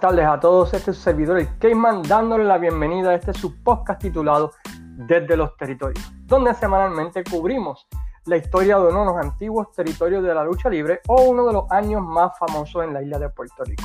Tardes 0.00 0.26
a 0.26 0.38
todos, 0.38 0.72
este 0.74 0.92
es 0.92 0.96
su 0.96 1.02
servidor 1.02 1.40
el 1.40 1.58
Cayman 1.58 2.02
dándole 2.02 2.44
la 2.44 2.56
bienvenida 2.58 3.10
a 3.10 3.14
este 3.14 3.32
su 3.32 3.60
podcast 3.64 4.00
titulado 4.00 4.52
Desde 4.80 5.36
los 5.36 5.56
Territorios, 5.56 6.12
donde 6.24 6.54
semanalmente 6.54 7.24
cubrimos 7.24 7.88
la 8.26 8.36
historia 8.36 8.78
de 8.78 8.88
uno 8.90 9.00
de 9.00 9.06
los 9.06 9.16
antiguos 9.16 9.72
territorios 9.72 10.22
de 10.22 10.32
la 10.32 10.44
lucha 10.44 10.70
libre 10.70 11.00
o 11.08 11.22
uno 11.22 11.44
de 11.46 11.52
los 11.52 11.70
años 11.72 12.00
más 12.00 12.38
famosos 12.38 12.84
en 12.84 12.94
la 12.94 13.02
isla 13.02 13.18
de 13.18 13.28
Puerto 13.30 13.64
Rico. 13.64 13.82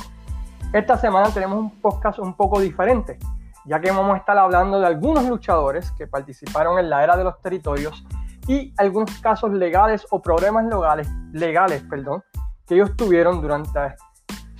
Esta 0.72 0.96
semana 0.96 1.30
tenemos 1.30 1.58
un 1.58 1.80
podcast 1.80 2.20
un 2.20 2.36
poco 2.36 2.60
diferente, 2.60 3.18
ya 3.64 3.80
que 3.80 3.90
vamos 3.90 4.14
a 4.14 4.18
estar 4.18 4.38
hablando 4.38 4.78
de 4.78 4.86
algunos 4.86 5.24
luchadores 5.24 5.90
que 5.92 6.06
participaron 6.06 6.78
en 6.78 6.90
la 6.90 7.02
era 7.02 7.16
de 7.16 7.24
los 7.24 7.40
territorios 7.40 8.06
y 8.46 8.72
algunos 8.76 9.18
casos 9.18 9.52
legales 9.52 10.06
o 10.10 10.22
problemas 10.22 10.64
legales, 10.66 11.08
legales 11.32 11.82
perdón, 11.90 12.22
que 12.66 12.76
ellos 12.76 12.94
tuvieron 12.96 13.40
durante 13.42 13.96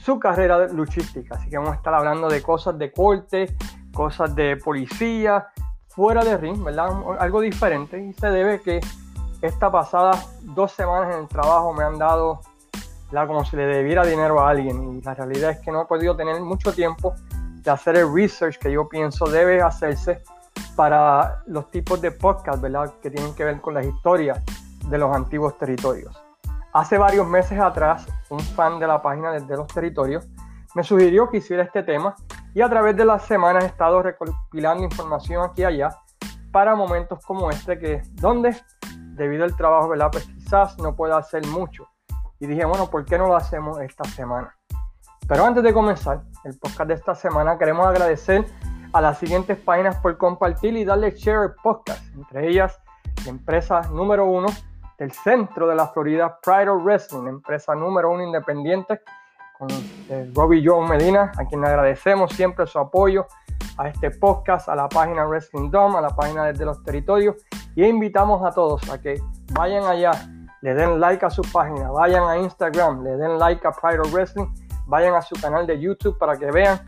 su 0.04 0.18
carrera 0.18 0.68
luchística. 0.68 1.36
Así 1.36 1.48
que 1.48 1.56
vamos 1.56 1.72
a 1.72 1.76
estar 1.76 1.94
hablando 1.94 2.28
de 2.28 2.42
cosas 2.42 2.78
de 2.78 2.92
corte, 2.92 3.56
cosas 3.92 4.34
de 4.34 4.56
policía, 4.58 5.48
fuera 5.88 6.22
de 6.22 6.36
ring, 6.36 6.62
¿verdad? 6.62 6.90
Algo 7.18 7.40
diferente. 7.40 7.98
Y 7.98 8.12
se 8.12 8.28
debe 8.28 8.60
que 8.60 8.80
esta 9.40 9.70
pasada 9.70 10.12
dos 10.42 10.72
semanas 10.72 11.14
en 11.14 11.22
el 11.22 11.28
trabajo 11.28 11.72
me 11.72 11.84
han 11.84 11.98
dado 11.98 12.40
la 13.12 13.26
como 13.26 13.44
si 13.44 13.56
le 13.56 13.64
debiera 13.66 14.04
dinero 14.04 14.40
a 14.40 14.50
alguien. 14.50 14.98
Y 14.98 15.00
la 15.00 15.14
realidad 15.14 15.52
es 15.52 15.60
que 15.60 15.72
no 15.72 15.82
he 15.82 15.86
podido 15.86 16.14
tener 16.14 16.38
mucho 16.40 16.72
tiempo 16.72 17.14
de 17.62 17.70
hacer 17.70 17.96
el 17.96 18.12
research 18.12 18.58
que 18.58 18.70
yo 18.70 18.88
pienso 18.88 19.24
debe 19.24 19.62
hacerse 19.62 20.22
para 20.76 21.42
los 21.46 21.70
tipos 21.70 22.00
de 22.02 22.10
podcast, 22.10 22.60
¿verdad? 22.60 22.92
Que 23.00 23.10
tienen 23.10 23.34
que 23.34 23.44
ver 23.44 23.60
con 23.62 23.72
las 23.72 23.86
historias 23.86 24.42
de 24.88 24.98
los 24.98 25.14
antiguos 25.14 25.56
territorios. 25.56 26.23
Hace 26.74 26.98
varios 26.98 27.24
meses 27.28 27.60
atrás, 27.60 28.04
un 28.30 28.40
fan 28.40 28.80
de 28.80 28.88
la 28.88 29.00
página 29.00 29.30
desde 29.30 29.56
los 29.56 29.68
territorios 29.68 30.26
me 30.74 30.82
sugirió 30.82 31.30
que 31.30 31.36
hiciera 31.36 31.62
este 31.62 31.84
tema 31.84 32.16
y 32.52 32.62
a 32.62 32.68
través 32.68 32.96
de 32.96 33.04
las 33.04 33.22
semanas 33.22 33.62
he 33.62 33.68
estado 33.68 34.02
recopilando 34.02 34.82
información 34.82 35.44
aquí 35.48 35.62
y 35.62 35.66
allá 35.66 35.90
para 36.50 36.74
momentos 36.74 37.24
como 37.24 37.48
este 37.48 37.78
que 37.78 38.02
donde 38.14 38.56
debido 39.14 39.44
al 39.44 39.56
trabajo, 39.56 39.88
¿verdad? 39.88 40.08
Pues 40.10 40.24
quizás 40.24 40.76
no 40.78 40.96
pueda 40.96 41.16
hacer 41.16 41.46
mucho. 41.46 41.86
Y 42.40 42.48
dije, 42.48 42.64
bueno, 42.64 42.90
¿por 42.90 43.04
qué 43.04 43.18
no 43.18 43.28
lo 43.28 43.36
hacemos 43.36 43.80
esta 43.80 44.02
semana? 44.02 44.52
Pero 45.28 45.44
antes 45.44 45.62
de 45.62 45.72
comenzar 45.72 46.22
el 46.42 46.58
podcast 46.58 46.88
de 46.88 46.94
esta 46.94 47.14
semana, 47.14 47.56
queremos 47.56 47.86
agradecer 47.86 48.46
a 48.92 49.00
las 49.00 49.18
siguientes 49.18 49.56
páginas 49.58 49.94
por 49.98 50.18
compartir 50.18 50.76
y 50.76 50.84
darle 50.84 51.12
share 51.12 51.38
al 51.38 51.54
podcast, 51.54 52.04
entre 52.16 52.48
ellas 52.48 52.80
la 53.24 53.30
empresa 53.30 53.82
número 53.92 54.26
uno 54.26 54.48
del 54.98 55.12
centro 55.12 55.66
de 55.66 55.74
la 55.74 55.88
Florida, 55.88 56.38
Pride 56.42 56.68
of 56.68 56.82
Wrestling, 56.84 57.26
empresa 57.26 57.74
número 57.74 58.10
uno 58.10 58.22
independiente, 58.22 59.00
con 59.58 59.68
eh, 60.08 60.30
Robbie 60.34 60.62
John 60.64 60.88
Medina, 60.88 61.32
a 61.36 61.44
quien 61.44 61.64
agradecemos 61.64 62.32
siempre 62.32 62.66
su 62.66 62.78
apoyo 62.78 63.26
a 63.76 63.88
este 63.88 64.10
podcast, 64.10 64.68
a 64.68 64.74
la 64.74 64.88
página 64.88 65.24
Wrestling 65.24 65.70
Dome, 65.70 65.98
a 65.98 66.00
la 66.00 66.10
página 66.10 66.44
desde 66.44 66.64
los 66.64 66.82
territorios, 66.82 67.36
y 67.74 67.84
invitamos 67.84 68.44
a 68.44 68.52
todos 68.52 68.88
a 68.90 69.00
que 69.00 69.20
vayan 69.52 69.84
allá, 69.84 70.12
le 70.60 70.74
den 70.74 71.00
like 71.00 71.24
a 71.24 71.30
su 71.30 71.42
página, 71.42 71.90
vayan 71.90 72.24
a 72.24 72.36
Instagram, 72.38 73.02
le 73.02 73.16
den 73.16 73.38
like 73.38 73.66
a 73.66 73.72
Pride 73.72 74.00
of 74.00 74.12
Wrestling, 74.12 74.46
vayan 74.86 75.14
a 75.14 75.22
su 75.22 75.34
canal 75.40 75.66
de 75.66 75.78
YouTube 75.80 76.18
para 76.18 76.36
que 76.36 76.50
vean 76.50 76.80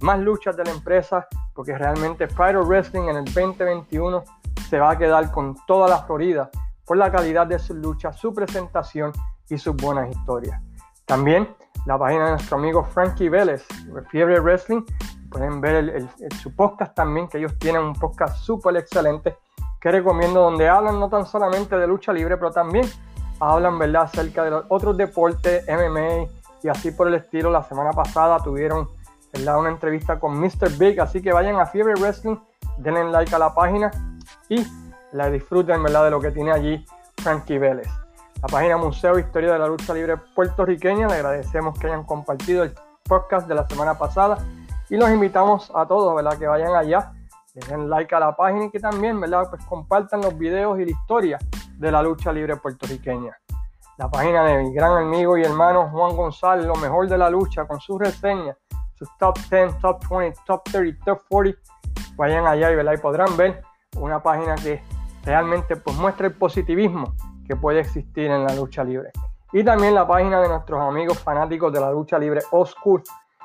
más 0.00 0.18
luchas 0.18 0.56
de 0.56 0.64
la 0.64 0.70
empresa, 0.70 1.26
porque 1.54 1.76
realmente 1.76 2.26
Pride 2.26 2.56
of 2.56 2.68
Wrestling 2.68 3.08
en 3.08 3.16
el 3.16 3.24
2021 3.24 4.22
se 4.68 4.78
va 4.78 4.92
a 4.92 4.98
quedar 4.98 5.30
con 5.30 5.56
toda 5.66 5.88
la 5.88 5.98
Florida 5.98 6.50
por 6.86 6.96
la 6.96 7.10
calidad 7.10 7.46
de 7.46 7.58
su 7.58 7.74
lucha, 7.74 8.12
su 8.12 8.32
presentación 8.34 9.12
y 9.48 9.58
sus 9.58 9.74
buenas 9.76 10.10
historias. 10.10 10.60
También 11.06 11.48
la 11.86 11.98
página 11.98 12.24
de 12.24 12.30
nuestro 12.32 12.56
amigo 12.56 12.84
Frankie 12.84 13.28
Vélez, 13.28 13.64
Fiebre 14.10 14.40
Wrestling, 14.40 14.82
pueden 15.30 15.60
ver 15.60 16.06
su 16.40 16.54
podcast 16.54 16.94
también, 16.94 17.28
que 17.28 17.38
ellos 17.38 17.58
tienen 17.58 17.82
un 17.82 17.94
podcast 17.94 18.36
súper 18.36 18.76
excelente 18.76 19.36
que 19.80 19.90
recomiendo, 19.90 20.40
donde 20.40 20.66
hablan 20.66 20.98
no 20.98 21.10
tan 21.10 21.26
solamente 21.26 21.76
de 21.76 21.86
lucha 21.86 22.10
libre, 22.12 22.38
pero 22.38 22.50
también 22.50 22.86
hablan 23.38 23.78
¿verdad? 23.78 24.04
acerca 24.04 24.42
de 24.42 24.50
los 24.50 24.64
otros 24.68 24.96
deportes, 24.96 25.64
MMA 25.68 26.26
y 26.62 26.68
así 26.68 26.90
por 26.90 27.08
el 27.08 27.14
estilo. 27.14 27.50
La 27.50 27.62
semana 27.64 27.90
pasada 27.90 28.38
tuvieron 28.38 28.88
una 29.34 29.68
entrevista 29.68 30.18
con 30.18 30.38
Mr. 30.40 30.70
Big, 30.78 30.98
así 31.00 31.20
que 31.20 31.32
vayan 31.32 31.60
a 31.60 31.66
Fiebre 31.66 31.94
Wrestling, 31.96 32.36
denle 32.78 33.10
like 33.10 33.34
a 33.34 33.38
la 33.38 33.54
página 33.54 33.90
y 34.48 34.64
la 35.14 35.30
disfruten 35.30 35.80
¿verdad? 35.82 36.04
de 36.04 36.10
lo 36.10 36.20
que 36.20 36.32
tiene 36.32 36.50
allí 36.50 36.84
Frankie 37.18 37.58
Vélez. 37.58 37.88
La 38.42 38.48
página 38.48 38.76
Museo 38.76 39.18
Historia 39.18 39.52
de 39.52 39.58
la 39.60 39.68
Lucha 39.68 39.94
Libre 39.94 40.16
Puertorriqueña, 40.16 41.06
le 41.06 41.14
agradecemos 41.14 41.78
que 41.78 41.86
hayan 41.86 42.02
compartido 42.02 42.64
el 42.64 42.74
podcast 43.04 43.46
de 43.46 43.54
la 43.54 43.66
semana 43.68 43.96
pasada 43.96 44.38
y 44.90 44.96
los 44.96 45.08
invitamos 45.10 45.70
a 45.72 45.86
todos 45.86 46.16
¿verdad? 46.16 46.36
que 46.36 46.48
vayan 46.48 46.74
allá, 46.74 47.12
le 47.54 47.66
den 47.66 47.88
like 47.88 48.12
a 48.12 48.18
la 48.18 48.34
página 48.34 48.64
y 48.64 48.70
que 48.70 48.80
también 48.80 49.20
¿verdad? 49.20 49.48
Pues 49.48 49.64
compartan 49.66 50.20
los 50.20 50.36
videos 50.36 50.80
y 50.80 50.84
la 50.84 50.90
historia 50.90 51.38
de 51.78 51.92
la 51.92 52.02
lucha 52.02 52.32
libre 52.32 52.56
puertorriqueña. 52.56 53.38
La 53.96 54.10
página 54.10 54.44
de 54.44 54.64
mi 54.64 54.74
gran 54.74 54.96
amigo 54.96 55.38
y 55.38 55.44
hermano 55.44 55.90
Juan 55.90 56.16
González, 56.16 56.66
lo 56.66 56.74
mejor 56.74 57.08
de 57.08 57.16
la 57.16 57.30
lucha, 57.30 57.64
con 57.68 57.78
sus 57.78 58.00
reseñas, 58.00 58.56
sus 58.98 59.08
top 59.18 59.38
10, 59.48 59.78
top 59.78 60.04
20, 60.10 60.40
top 60.44 60.64
30, 60.64 61.04
top 61.04 61.22
40. 61.28 61.60
Vayan 62.16 62.46
allá 62.48 62.72
y, 62.72 62.74
¿verdad? 62.74 62.94
y 62.94 62.96
podrán 62.96 63.36
ver 63.36 63.62
una 63.96 64.20
página 64.20 64.56
que 64.56 64.82
realmente 65.24 65.76
pues 65.76 65.96
muestra 65.96 66.26
el 66.26 66.34
positivismo 66.34 67.14
que 67.46 67.56
puede 67.56 67.80
existir 67.80 68.30
en 68.30 68.44
la 68.44 68.54
lucha 68.54 68.84
libre. 68.84 69.10
Y 69.52 69.62
también 69.62 69.94
la 69.94 70.06
página 70.06 70.40
de 70.40 70.48
nuestros 70.48 70.80
amigos 70.80 71.18
fanáticos 71.18 71.72
de 71.72 71.80
la 71.80 71.90
lucha 71.90 72.18
libre 72.18 72.40
Oscur, 72.50 73.02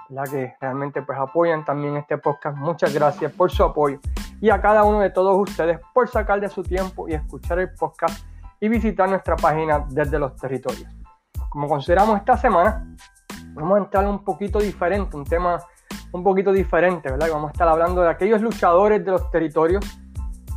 la 0.09 0.23
que 0.23 0.55
realmente 0.59 1.01
pues 1.03 1.17
apoyan 1.19 1.63
también 1.63 1.97
este 1.97 2.17
podcast. 2.17 2.57
Muchas 2.57 2.93
gracias 2.93 3.31
por 3.31 3.51
su 3.51 3.63
apoyo 3.63 3.99
y 4.41 4.49
a 4.49 4.61
cada 4.61 4.83
uno 4.83 5.01
de 5.01 5.09
todos 5.09 5.37
ustedes 5.37 5.79
por 5.93 6.07
sacar 6.07 6.39
de 6.39 6.49
su 6.49 6.63
tiempo 6.63 7.07
y 7.07 7.13
escuchar 7.13 7.59
el 7.59 7.73
podcast 7.73 8.25
y 8.59 8.67
visitar 8.67 9.09
nuestra 9.09 9.35
página 9.35 9.85
desde 9.89 10.17
los 10.17 10.35
territorios. 10.35 10.89
Como 11.49 11.67
consideramos 11.67 12.17
esta 12.17 12.37
semana, 12.37 12.85
vamos 13.53 13.77
a 13.77 13.83
entrar 13.83 14.07
un 14.07 14.23
poquito 14.23 14.59
diferente, 14.59 15.15
un 15.15 15.25
tema 15.25 15.59
un 16.11 16.23
poquito 16.23 16.51
diferente, 16.51 17.11
¿verdad? 17.11 17.27
Vamos 17.31 17.49
a 17.49 17.51
estar 17.51 17.67
hablando 17.67 18.01
de 18.01 18.09
aquellos 18.09 18.41
luchadores 18.41 19.03
de 19.03 19.11
los 19.11 19.29
territorios 19.29 19.85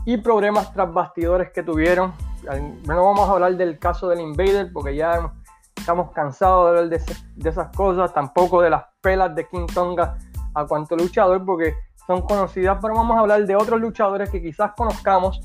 y 0.04 0.16
problemas 0.16 0.72
tras 0.72 0.92
bastidores 0.92 1.50
que 1.52 1.62
tuvieron. 1.62 2.12
No 2.86 3.04
vamos 3.04 3.28
a 3.28 3.32
hablar 3.32 3.56
del 3.56 3.78
caso 3.78 4.08
del 4.08 4.20
Invader 4.20 4.72
porque 4.72 4.96
ya 4.96 5.32
estamos 5.76 6.10
cansados 6.12 6.64
de 6.64 6.78
hablar 6.78 7.00
de, 7.36 7.48
esas 7.48 7.76
cosas, 7.76 8.12
tampoco 8.12 8.62
de 8.62 8.70
las 8.70 8.84
pelas 9.00 9.34
de 9.34 9.46
King 9.48 9.66
Tonga 9.72 10.18
a 10.54 10.66
cuanto 10.66 10.96
luchador 10.96 11.44
porque 11.44 11.74
son 12.06 12.22
conocidas, 12.22 12.78
pero 12.82 12.94
vamos 12.94 13.16
a 13.16 13.20
hablar 13.20 13.46
de 13.46 13.56
otros 13.56 13.80
luchadores 13.80 14.28
que 14.30 14.42
quizás 14.42 14.72
conozcamos 14.76 15.40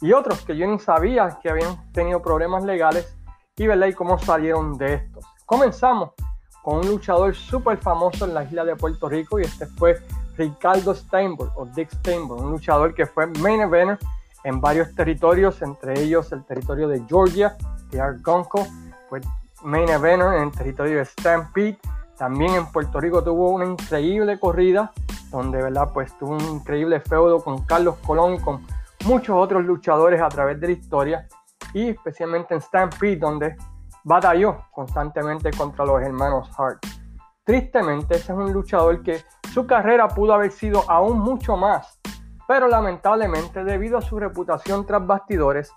y 0.00 0.12
otros 0.12 0.42
que 0.42 0.56
yo 0.56 0.66
ni 0.66 0.78
sabía 0.78 1.38
que 1.42 1.48
habían 1.48 1.90
tenido 1.92 2.20
problemas 2.20 2.64
legales 2.64 3.16
y, 3.56 3.66
¿verdad? 3.66 3.86
y 3.86 3.92
cómo 3.94 4.18
salieron 4.18 4.76
de 4.76 4.94
estos. 4.94 5.24
Comenzamos 5.46 6.10
con 6.62 6.78
un 6.78 6.88
luchador 6.88 7.34
súper 7.34 7.78
famoso 7.78 8.24
en 8.24 8.34
la 8.34 8.44
isla 8.44 8.64
de 8.64 8.76
Puerto 8.76 9.08
Rico 9.08 9.40
y 9.40 9.42
este 9.42 9.66
fue 9.66 9.98
Ricardo 10.36 10.94
Steinberg 10.94 11.50
o 11.56 11.66
Dick 11.66 11.90
Steinberg, 11.90 12.42
un 12.42 12.52
luchador 12.52 12.94
que 12.94 13.06
fue 13.06 13.26
main 13.26 13.60
eventer 13.60 13.98
en 14.44 14.60
varios 14.60 14.94
territorios, 14.94 15.62
entre 15.62 16.00
ellos 16.00 16.32
el 16.32 16.44
territorio 16.44 16.88
de 16.88 17.02
Georgia, 17.08 17.56
de 17.90 18.00
Argonco, 18.00 18.66
fue 19.08 19.20
main 19.62 19.88
eventer 19.88 20.34
en 20.34 20.42
el 20.44 20.52
territorio 20.52 20.98
de 20.98 21.04
Stampede. 21.04 21.78
También 22.16 22.54
en 22.54 22.66
Puerto 22.66 23.00
Rico 23.00 23.22
tuvo 23.22 23.50
una 23.50 23.64
increíble 23.64 24.38
corrida, 24.38 24.92
donde 25.30 25.62
¿verdad? 25.62 25.90
Pues 25.92 26.16
tuvo 26.18 26.32
un 26.32 26.56
increíble 26.56 27.00
feudo 27.00 27.42
con 27.42 27.64
Carlos 27.64 27.96
Colón 28.06 28.34
y 28.34 28.38
con 28.38 28.64
muchos 29.04 29.36
otros 29.36 29.64
luchadores 29.64 30.20
a 30.20 30.28
través 30.28 30.60
de 30.60 30.68
la 30.68 30.72
historia, 30.72 31.28
y 31.72 31.88
especialmente 31.88 32.54
en 32.54 32.60
Stampede, 32.60 33.16
donde 33.16 33.56
batalló 34.04 34.64
constantemente 34.70 35.50
contra 35.52 35.84
los 35.84 36.00
hermanos 36.02 36.50
Hart. 36.56 36.84
Tristemente, 37.44 38.14
ese 38.14 38.32
es 38.32 38.38
un 38.38 38.52
luchador 38.52 39.02
que 39.02 39.20
su 39.52 39.66
carrera 39.66 40.06
pudo 40.06 40.32
haber 40.32 40.52
sido 40.52 40.88
aún 40.88 41.18
mucho 41.18 41.56
más, 41.56 41.98
pero 42.46 42.68
lamentablemente 42.68 43.64
debido 43.64 43.98
a 43.98 44.00
su 44.00 44.16
reputación 44.20 44.86
tras 44.86 45.04
bastidores, 45.04 45.72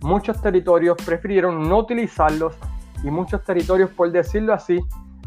muchos 0.00 0.42
territorios 0.42 0.96
prefirieron 1.06 1.68
no 1.68 1.78
utilizarlos 1.78 2.56
y 3.04 3.12
muchos 3.12 3.44
territorios, 3.44 3.90
por 3.90 4.10
decirlo 4.10 4.54
así, 4.54 4.84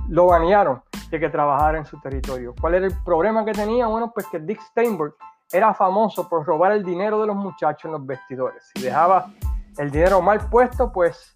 lo 0.09 0.25
banearon 0.25 0.81
de 1.09 1.21
que 1.21 1.29
trabajara 1.29 1.77
en 1.77 1.85
su 1.85 1.97
territorio. 2.01 2.53
¿Cuál 2.59 2.75
era 2.75 2.87
el 2.87 3.03
problema 3.05 3.45
que 3.45 3.53
tenía? 3.53 3.87
Bueno, 3.87 4.11
pues 4.13 4.27
que 4.27 4.39
Dick 4.39 4.59
Steinberg 4.59 5.13
era 5.53 5.73
famoso 5.73 6.27
por 6.27 6.45
robar 6.45 6.73
el 6.73 6.83
dinero 6.83 7.21
de 7.21 7.27
los 7.27 7.35
muchachos 7.37 7.85
en 7.85 7.93
los 7.93 8.05
vestidores. 8.05 8.69
Si 8.75 8.83
dejaba 8.83 9.31
el 9.77 9.89
dinero 9.89 10.21
mal 10.21 10.49
puesto, 10.49 10.91
pues 10.91 11.31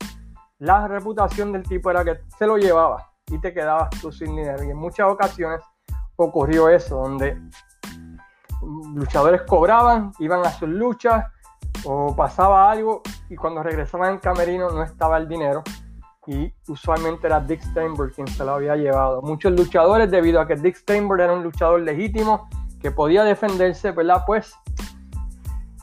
la 0.60 0.90
reputación 0.90 1.54
del 1.54 1.64
tipo 1.64 1.90
era 1.90 2.04
que 2.04 2.20
se 2.38 2.46
lo 2.46 2.58
llevaba 2.58 3.11
y 3.32 3.40
te 3.40 3.54
quedabas 3.54 3.90
tú 4.02 4.12
sin 4.12 4.36
dinero. 4.36 4.64
Y 4.64 4.70
en 4.70 4.78
muchas 4.78 5.10
ocasiones 5.10 5.62
ocurrió 6.16 6.70
eso, 6.70 6.98
donde 6.98 7.42
luchadores 8.94 9.42
cobraban, 9.44 10.12
iban 10.20 10.46
a 10.46 10.52
sus 10.52 10.70
luchas 10.70 11.26
o 11.86 12.16
pasaba 12.16 12.70
algo 12.70 13.02
y 13.30 13.36
cuando 13.36 13.64
regresaban 13.64 14.14
al 14.14 14.20
camerino 14.20 14.70
no 14.70 14.84
estaba 14.84 15.18
el 15.18 15.28
dinero 15.28 15.64
y 16.28 16.54
usualmente 16.68 17.28
era 17.28 17.40
Dick 17.40 17.62
Steinberg 17.62 18.14
quien 18.14 18.28
se 18.28 18.46
lo 18.46 18.54
había 18.54 18.76
llevado. 18.76 19.22
Muchos 19.22 19.54
luchadores, 19.54 20.12
debido 20.12 20.40
a 20.40 20.48
que 20.48 20.56
Dick 20.56 20.76
Steinberg 20.76 21.22
era 21.22 21.34
un 21.34 21.44
luchador 21.44 21.82
legítimo 21.82 22.48
que 22.80 22.92
podía 22.92 23.24
defenderse, 23.24 23.92
¿verdad? 23.92 24.24
Pues 24.28 24.54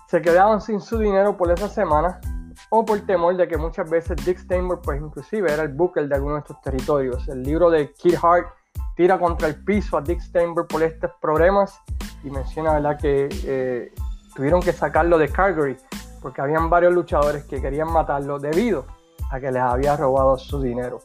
se 0.07 0.23
quedaban 0.23 0.61
sin 0.61 0.81
su 0.81 0.99
dinero 0.99 1.37
por 1.37 1.51
esa 1.51 1.69
semana 1.69 2.21
o 2.71 2.85
por 2.85 3.01
temor 3.01 3.37
de 3.37 3.49
que 3.49 3.57
muchas 3.57 3.89
veces 3.89 4.17
Dick 4.25 4.39
Steinberg, 4.39 4.81
pues 4.83 5.01
inclusive 5.01 5.53
era 5.53 5.63
el 5.63 5.69
booker 5.69 6.09
de 6.09 6.15
algunos 6.15 6.37
de 6.37 6.41
estos 6.41 6.61
territorios. 6.61 7.27
El 7.29 7.43
libro 7.43 7.71
de 7.71 7.93
Kid 7.95 8.17
Hart 8.23 8.49
tira 8.97 9.19
contra 9.19 9.49
el 9.49 9.63
piso 9.65 9.97
a 9.97 10.03
Dick 10.03 10.21
Steinberg 10.21 10.67
por 10.69 10.83
estos 10.83 11.11
problemas 11.21 11.81
y 12.25 12.31
menciona, 12.31 12.75
¿verdad?, 12.75 12.99
que 12.99 13.29
eh, 13.45 13.93
tuvieron 14.35 14.61
que 14.61 14.73
sacarlo 14.73 15.19
de 15.19 15.29
Calgary 15.29 15.77
porque 16.21 16.41
habían 16.41 16.69
varios 16.69 16.93
luchadores 16.93 17.45
que 17.45 17.61
querían 17.61 17.93
matarlo 17.93 18.39
debido 18.39 18.87
a 19.31 19.41
que 19.41 19.51
les 19.51 19.63
había 19.63 19.97
robado 19.97 20.37
su 20.37 20.61
dinero. 20.61 21.01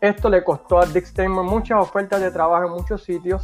Esto 0.00 0.28
le 0.28 0.42
costó 0.42 0.78
a 0.78 0.86
Dick 0.86 1.04
Steinberg 1.04 1.46
muchas 1.46 1.78
ofertas 1.80 2.20
de 2.20 2.30
trabajo 2.30 2.66
en 2.66 2.72
muchos 2.72 3.02
sitios 3.04 3.42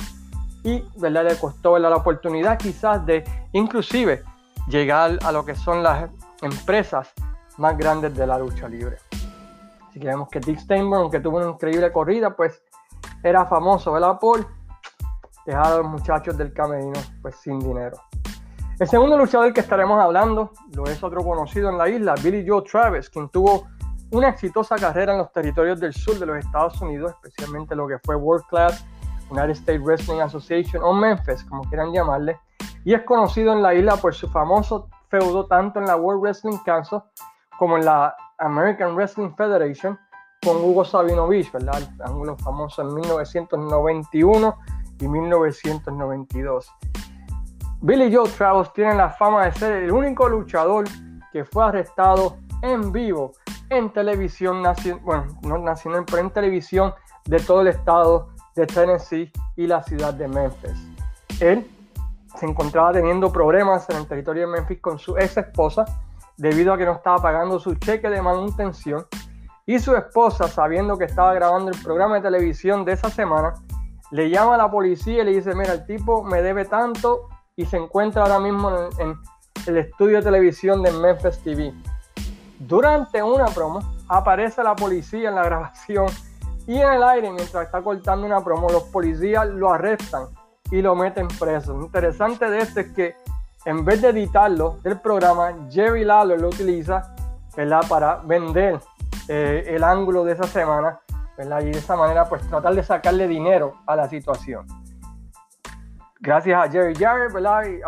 y 0.65 0.85
¿verdad? 0.97 1.25
le 1.25 1.37
costó 1.37 1.79
la 1.79 1.95
oportunidad 1.95 2.59
quizás 2.59 3.05
de 3.05 3.25
inclusive 3.53 4.23
llegar 4.69 5.19
a 5.25 5.33
lo 5.33 5.45
que 5.45 5.55
son 5.55 5.83
las 5.83 6.09
empresas 6.41 7.13
más 7.63 7.79
grandes 7.79 8.13
de 8.17 8.27
la 8.27 8.39
lucha 8.39 8.69
libre. 8.69 8.99
Si 9.93 10.01
queremos 10.01 10.29
que 10.29 10.41
Dick 10.41 10.59
Steinberg, 10.59 11.03
aunque 11.03 11.21
tuvo 11.21 11.37
una 11.37 11.51
increíble 11.51 11.93
corrida, 11.93 12.35
pues 12.35 12.61
era 13.23 13.47
famoso, 13.47 13.93
¿verdad? 13.93 14.19
Por 14.19 14.45
dejar 15.47 15.67
a 15.67 15.77
los 15.77 15.87
muchachos 15.87 16.37
del 16.37 16.53
camerino 16.53 16.99
pues 17.23 17.37
sin 17.37 17.61
dinero. 17.61 17.97
El 18.81 18.89
segundo 18.89 19.17
luchador 19.17 19.53
que 19.53 19.61
estaremos 19.61 20.01
hablando 20.01 20.51
lo 20.75 20.87
es 20.87 21.05
otro 21.05 21.23
conocido 21.23 21.71
en 21.71 21.79
la 21.79 21.89
isla, 21.89 22.15
Billy 22.21 22.45
Joe 22.45 22.63
Travis, 22.63 23.09
quien 23.09 23.29
tuvo 23.29 23.69
una 24.11 24.31
exitosa 24.31 24.75
carrera 24.75 25.13
en 25.13 25.19
los 25.19 25.31
territorios 25.31 25.79
del 25.79 25.93
sur 25.93 26.19
de 26.19 26.27
los 26.27 26.39
Estados 26.39 26.81
Unidos, 26.81 27.13
especialmente 27.13 27.77
lo 27.77 27.87
que 27.87 27.99
fue 28.01 28.17
World 28.17 28.45
Class, 28.49 28.85
United 29.31 29.51
States 29.51 29.81
Wrestling 29.81 30.19
Association 30.19 30.83
o 30.83 30.93
Memphis, 30.93 31.45
como 31.45 31.63
quieran 31.63 31.93
llamarle, 31.93 32.41
y 32.85 32.93
es 32.93 33.03
conocido 33.03 33.53
en 33.53 33.63
la 33.63 33.73
isla 33.73 33.97
por 33.99 34.15
su 34.15 34.29
famoso 34.29 34.89
feudo 35.09 35.47
tanto 35.47 35.79
en 35.79 35.87
la 35.87 35.95
World 35.95 36.23
Wrestling 36.23 36.59
Council 36.65 37.03
como 37.59 37.77
en 37.77 37.85
la 37.85 38.15
American 38.39 38.95
Wrestling 38.95 39.35
Federation 39.35 39.99
con 40.45 40.57
Hugo 40.57 40.85
Sabinovich, 40.85 41.53
¿verdad? 41.53 41.81
El 41.81 42.03
ángulo 42.03 42.37
famoso 42.37 42.83
en 42.83 42.95
1991 42.95 44.57
y 44.99 45.09
1992. 45.09 46.73
Billy 47.81 48.15
Joe 48.15 48.29
Travis 48.29 48.73
tiene 48.73 48.95
la 48.95 49.11
fama 49.11 49.45
de 49.45 49.53
ser 49.53 49.73
el 49.85 49.93
único 49.93 50.29
luchador 50.29 50.85
que 51.33 51.45
fue 51.45 51.65
arrestado 51.65 52.37
en 52.63 52.93
vivo 52.93 53.33
en 53.71 53.91
televisión 53.91 54.63
nacional, 54.63 55.01
bueno, 55.03 55.25
no 55.43 55.59
nacional, 55.59 56.05
pero 56.05 56.19
en 56.19 56.31
televisión 56.31 56.93
de 57.25 57.39
todo 57.39 57.63
el 57.63 57.69
estado 57.69 58.29
de 58.55 58.67
Tennessee 58.67 59.33
y 59.57 59.67
la 59.67 59.83
ciudad 59.83 60.13
de 60.15 60.29
Memphis. 60.29 60.89
Él 61.41 61.69
se 62.37 62.47
encontraba 62.47 62.93
teniendo 62.93 63.33
problemas 63.33 63.89
en 63.91 63.97
el 63.97 64.07
territorio 64.07 64.43
de 64.43 64.53
Memphis 64.53 64.81
con 64.81 64.99
su 64.99 65.17
ex 65.17 65.37
esposa 65.37 65.85
debido 66.37 66.73
a 66.73 66.79
que 66.79 66.85
no 66.85 66.93
estaba 66.93 67.19
pagando 67.19 67.59
su 67.59 67.75
cheque 67.75 68.09
de 68.09 68.23
manutención 68.23 69.07
y 69.67 69.79
su 69.79 69.95
esposa, 69.95 70.49
sabiendo 70.49 70.99
que 70.99 71.05
estaba 71.05 71.35
grabando 71.35 71.71
el 71.71 71.81
programa 71.83 72.17
de 72.17 72.23
televisión 72.23 72.85
de 72.85 72.93
esa 72.93 73.11
semana, 73.11 73.55
le 74.11 74.29
llama 74.29 74.55
a 74.55 74.59
la 74.59 74.71
policía 74.71 75.23
y 75.23 75.25
le 75.25 75.33
dice, 75.33 75.55
mira, 75.55 75.73
el 75.73 75.87
tipo 75.87 76.23
me 76.23 76.43
debe 76.43 76.65
tanto 76.65 77.29
y 77.57 77.65
se 77.65 77.77
encuentra 77.77 78.23
ahora 78.23 78.41
mismo 78.41 78.71
en, 78.99 79.17
el 79.67 79.77
estudio 79.77 80.17
de 80.17 80.23
televisión 80.25 80.83
de 80.83 80.91
Memphis 80.91 81.39
TV. 81.39 81.73
Durante 82.59 83.23
una 83.23 83.47
promo 83.47 83.81
aparece 84.09 84.63
la 84.63 84.75
policía 84.75 85.29
en 85.29 85.37
la 85.37 85.45
grabación 85.45 86.07
y 86.67 86.79
en 86.79 86.93
el 86.93 87.03
aire 87.03 87.31
mientras 87.31 87.67
está 87.67 87.81
cortando 87.81 88.27
una 88.27 88.43
promo 88.43 88.69
los 88.69 88.85
policías 88.85 89.47
lo 89.49 89.73
arrestan 89.73 90.27
y 90.71 90.83
lo 90.83 90.95
meten 90.97 91.29
preso. 91.29 91.77
Lo 91.77 91.85
interesante 91.85 92.51
de 92.51 92.59
esto 92.61 92.81
es 92.81 92.93
que 92.93 93.15
en 93.65 93.85
vez 93.85 94.03
de 94.03 94.09
editarlo 94.09 94.79
del 94.83 95.01
programa, 95.01 95.53
Jerry 95.71 96.05
Lawler 96.05 96.41
lo 96.41 96.49
utiliza 96.49 97.15
para 97.89 98.17
vender 98.17 98.81
eh, 99.29 99.65
el 99.69 99.85
ángulo 99.85 100.25
de 100.25 100.33
esa 100.33 100.45
semana 100.45 101.01
y 101.39 101.65
de 101.65 101.71
esa 101.71 101.97
manera 101.97 102.29
pues 102.29 102.47
tratar 102.49 102.75
de 102.75 102.83
sacarle 102.83 103.27
dinero 103.27 103.75
a 103.87 103.97
la 103.97 104.09
situación. 104.09 104.67
Gracias 106.21 106.57
a 106.57 106.71
Jerry 106.71 106.95
Jarrett, 106.95 107.33
¿verdad? 107.33 107.65
Y, 107.65 107.81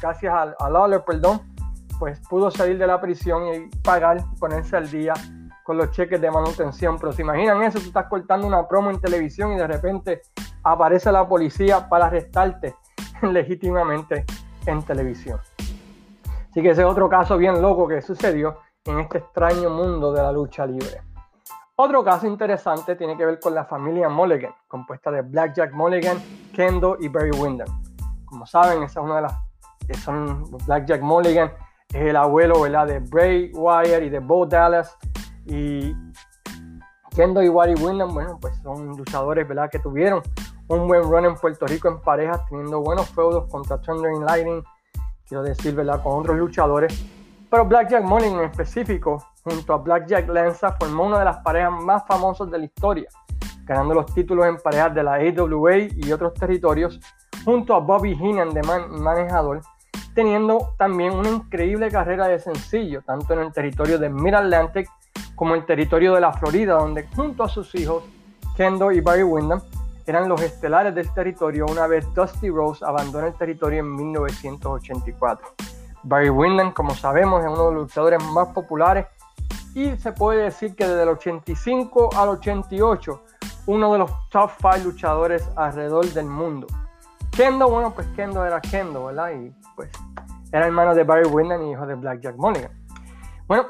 gracias 0.00 0.32
a, 0.32 0.54
a 0.58 0.70
Lawler, 0.70 1.02
perdón, 1.04 1.40
pues 1.98 2.20
pudo 2.28 2.50
salir 2.50 2.78
de 2.78 2.86
la 2.86 3.00
prisión 3.00 3.42
y 3.52 3.76
pagar, 3.82 4.18
ponerse 4.38 4.76
al 4.76 4.88
día 4.88 5.12
con 5.64 5.76
los 5.76 5.90
cheques 5.90 6.20
de 6.20 6.30
manutención. 6.30 6.98
Pero 6.98 7.12
se 7.12 7.22
imaginan 7.22 7.62
eso, 7.62 7.80
tú 7.80 7.86
estás 7.86 8.06
cortando 8.06 8.46
una 8.46 8.66
promo 8.68 8.90
en 8.90 9.00
televisión 9.00 9.52
y 9.52 9.56
de 9.56 9.66
repente 9.66 10.22
aparece 10.62 11.10
la 11.10 11.26
policía 11.26 11.88
para 11.88 12.06
arrestarte 12.06 12.76
legítimamente 13.22 14.24
en 14.70 14.82
televisión. 14.82 15.40
Así 16.50 16.62
que 16.62 16.70
ese 16.70 16.82
es 16.82 16.86
otro 16.86 17.08
caso 17.08 17.36
bien 17.36 17.60
loco 17.62 17.86
que 17.86 18.02
sucedió 18.02 18.58
en 18.84 19.00
este 19.00 19.18
extraño 19.18 19.70
mundo 19.70 20.12
de 20.12 20.22
la 20.22 20.32
lucha 20.32 20.66
libre. 20.66 21.02
Otro 21.76 22.04
caso 22.04 22.26
interesante 22.26 22.96
tiene 22.96 23.16
que 23.16 23.24
ver 23.24 23.40
con 23.40 23.54
la 23.54 23.64
familia 23.64 24.08
Mulligan, 24.08 24.52
compuesta 24.68 25.10
de 25.10 25.22
Blackjack 25.22 25.72
Mulligan, 25.72 26.18
Kendo 26.54 26.96
y 27.00 27.08
Barry 27.08 27.30
Windham. 27.30 27.68
Como 28.26 28.46
saben, 28.46 28.82
esa 28.82 29.00
es 29.00 29.04
una 29.04 29.16
de 29.16 29.22
las 29.22 29.34
que 29.86 29.94
son 29.94 30.44
Blackjack 30.66 31.00
Mulligan, 31.00 31.52
es 31.88 32.02
el 32.02 32.16
abuelo 32.16 32.60
¿verdad? 32.60 32.86
de 32.86 32.98
Bray 32.98 33.50
Wyatt 33.54 34.02
y 34.02 34.10
de 34.10 34.18
Bo 34.18 34.44
Dallas. 34.44 34.96
Y 35.46 35.94
Kendo 37.16 37.42
y 37.42 37.48
Barry 37.48 37.74
Windham, 37.74 38.12
bueno, 38.12 38.38
pues 38.40 38.56
son 38.62 38.88
luchadores 38.88 39.48
¿verdad? 39.48 39.70
que 39.70 39.78
tuvieron 39.78 40.22
un 40.70 40.86
buen 40.86 41.02
run 41.02 41.24
en 41.24 41.34
Puerto 41.34 41.66
Rico 41.66 41.88
en 41.88 42.00
parejas, 42.00 42.46
teniendo 42.48 42.80
buenos 42.80 43.08
feudos 43.10 43.50
contra 43.50 43.80
Thunder 43.80 44.12
and 44.12 44.24
Lightning, 44.24 44.62
quiero 45.26 45.42
decir, 45.42 45.74
¿verdad? 45.74 46.00
con 46.00 46.20
otros 46.20 46.38
luchadores. 46.38 47.04
Pero 47.50 47.64
Blackjack 47.64 48.04
Mulligan 48.04 48.38
en 48.38 48.44
específico 48.44 49.24
junto 49.42 49.74
a 49.74 49.78
Blackjack 49.78 50.28
Lanza 50.28 50.76
formó 50.78 51.06
una 51.06 51.18
de 51.18 51.24
las 51.24 51.38
parejas 51.38 51.72
más 51.72 52.06
famosas 52.06 52.48
de 52.52 52.58
la 52.58 52.64
historia, 52.66 53.08
ganando 53.64 53.94
los 53.94 54.14
títulos 54.14 54.46
en 54.46 54.58
parejas 54.58 54.94
de 54.94 55.02
la 55.02 55.14
AWA 55.14 55.76
y 55.96 56.12
otros 56.12 56.34
territorios, 56.34 57.00
junto 57.44 57.74
a 57.74 57.80
Bobby 57.80 58.14
Heenan 58.14 58.54
de 58.54 58.62
manejador, 58.62 59.62
teniendo 60.14 60.74
también 60.78 61.14
una 61.14 61.30
increíble 61.30 61.90
carrera 61.90 62.28
de 62.28 62.38
sencillo, 62.38 63.02
tanto 63.02 63.32
en 63.32 63.40
el 63.40 63.52
territorio 63.52 63.98
de 63.98 64.08
Mid-Atlantic 64.08 64.88
como 65.34 65.54
en 65.54 65.62
el 65.62 65.66
territorio 65.66 66.14
de 66.14 66.20
la 66.20 66.32
Florida, 66.32 66.74
donde 66.74 67.08
junto 67.16 67.42
a 67.42 67.48
sus 67.48 67.74
hijos, 67.74 68.04
Kendo 68.56 68.92
y 68.92 69.00
Barry 69.00 69.24
Windham, 69.24 69.60
eran 70.06 70.28
los 70.28 70.40
estelares 70.42 70.94
del 70.94 71.12
territorio 71.12 71.66
una 71.66 71.86
vez 71.86 72.06
Dusty 72.14 72.50
Rose 72.50 72.84
abandonó 72.84 73.26
el 73.26 73.34
territorio 73.34 73.80
en 73.80 73.94
1984. 73.94 75.48
Barry 76.02 76.30
Windham, 76.30 76.72
como 76.72 76.94
sabemos, 76.94 77.44
es 77.44 77.50
uno 77.50 77.68
de 77.68 77.74
los 77.74 77.82
luchadores 77.82 78.22
más 78.24 78.48
populares 78.48 79.06
y 79.74 79.96
se 79.96 80.12
puede 80.12 80.44
decir 80.44 80.74
que 80.74 80.86
desde 80.86 81.02
el 81.02 81.10
85 81.10 82.10
al 82.16 82.30
88, 82.30 83.22
uno 83.66 83.92
de 83.92 83.98
los 83.98 84.10
top 84.30 84.50
5 84.60 84.78
luchadores 84.84 85.48
alrededor 85.56 86.06
del 86.06 86.26
mundo. 86.26 86.66
Kendo, 87.30 87.68
bueno, 87.68 87.92
pues 87.94 88.06
Kendo 88.16 88.44
era 88.44 88.60
Kendo, 88.60 89.06
¿verdad? 89.06 89.30
Y 89.32 89.54
pues 89.76 89.90
era 90.52 90.66
hermano 90.66 90.94
de 90.94 91.04
Barry 91.04 91.28
Windham 91.28 91.62
y 91.62 91.72
hijo 91.72 91.86
de 91.86 91.94
Blackjack 91.94 92.36
Mulligan. 92.36 92.72
Bueno, 93.46 93.66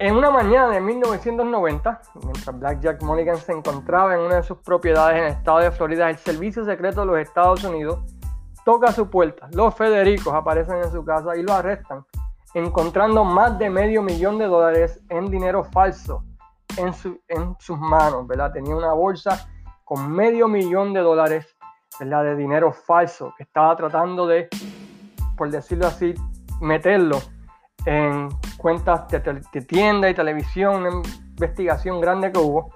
en 0.00 0.16
una 0.16 0.30
mañana 0.30 0.68
de 0.68 0.80
1990, 0.80 2.00
mientras 2.22 2.58
Blackjack 2.58 3.02
Mulligan 3.02 3.36
se 3.36 3.52
encontraba 3.52 4.14
en 4.14 4.20
una 4.20 4.36
de 4.36 4.42
sus 4.44 4.58
propiedades 4.58 5.18
en 5.18 5.24
el 5.24 5.30
estado 5.30 5.58
de 5.58 5.70
Florida, 5.72 6.08
el 6.08 6.16
Servicio 6.18 6.64
Secreto 6.64 7.00
de 7.00 7.06
los 7.06 7.18
Estados 7.18 7.64
Unidos 7.64 7.98
toca 8.64 8.92
su 8.92 9.10
puerta. 9.10 9.48
Los 9.52 9.74
Federicos 9.74 10.32
aparecen 10.32 10.76
en 10.76 10.90
su 10.92 11.04
casa 11.04 11.36
y 11.36 11.42
lo 11.42 11.52
arrestan 11.52 12.04
encontrando 12.54 13.24
más 13.24 13.58
de 13.58 13.70
medio 13.70 14.02
millón 14.02 14.38
de 14.38 14.46
dólares 14.46 15.00
en 15.08 15.30
dinero 15.30 15.64
falso 15.64 16.24
en, 16.76 16.92
en 17.28 17.56
sus 17.58 17.78
manos. 17.78 18.26
Tenía 18.52 18.76
una 18.76 18.92
bolsa 18.92 19.48
con 19.84 20.10
medio 20.10 20.48
millón 20.48 20.92
de 20.92 21.00
dólares. 21.00 21.46
De 21.98 22.36
dinero 22.36 22.70
falso 22.70 23.34
que 23.36 23.42
estaba 23.42 23.74
tratando 23.74 24.24
de, 24.24 24.48
por 25.36 25.50
decirlo 25.50 25.88
así, 25.88 26.14
meterlo 26.60 27.18
en 27.88 28.28
cuentas 28.58 29.08
de, 29.08 29.20
de 29.20 29.62
tienda 29.62 30.10
y 30.10 30.14
televisión, 30.14 30.82
una 30.82 31.02
investigación 31.30 32.02
grande 32.02 32.30
que 32.30 32.38
hubo. 32.38 32.70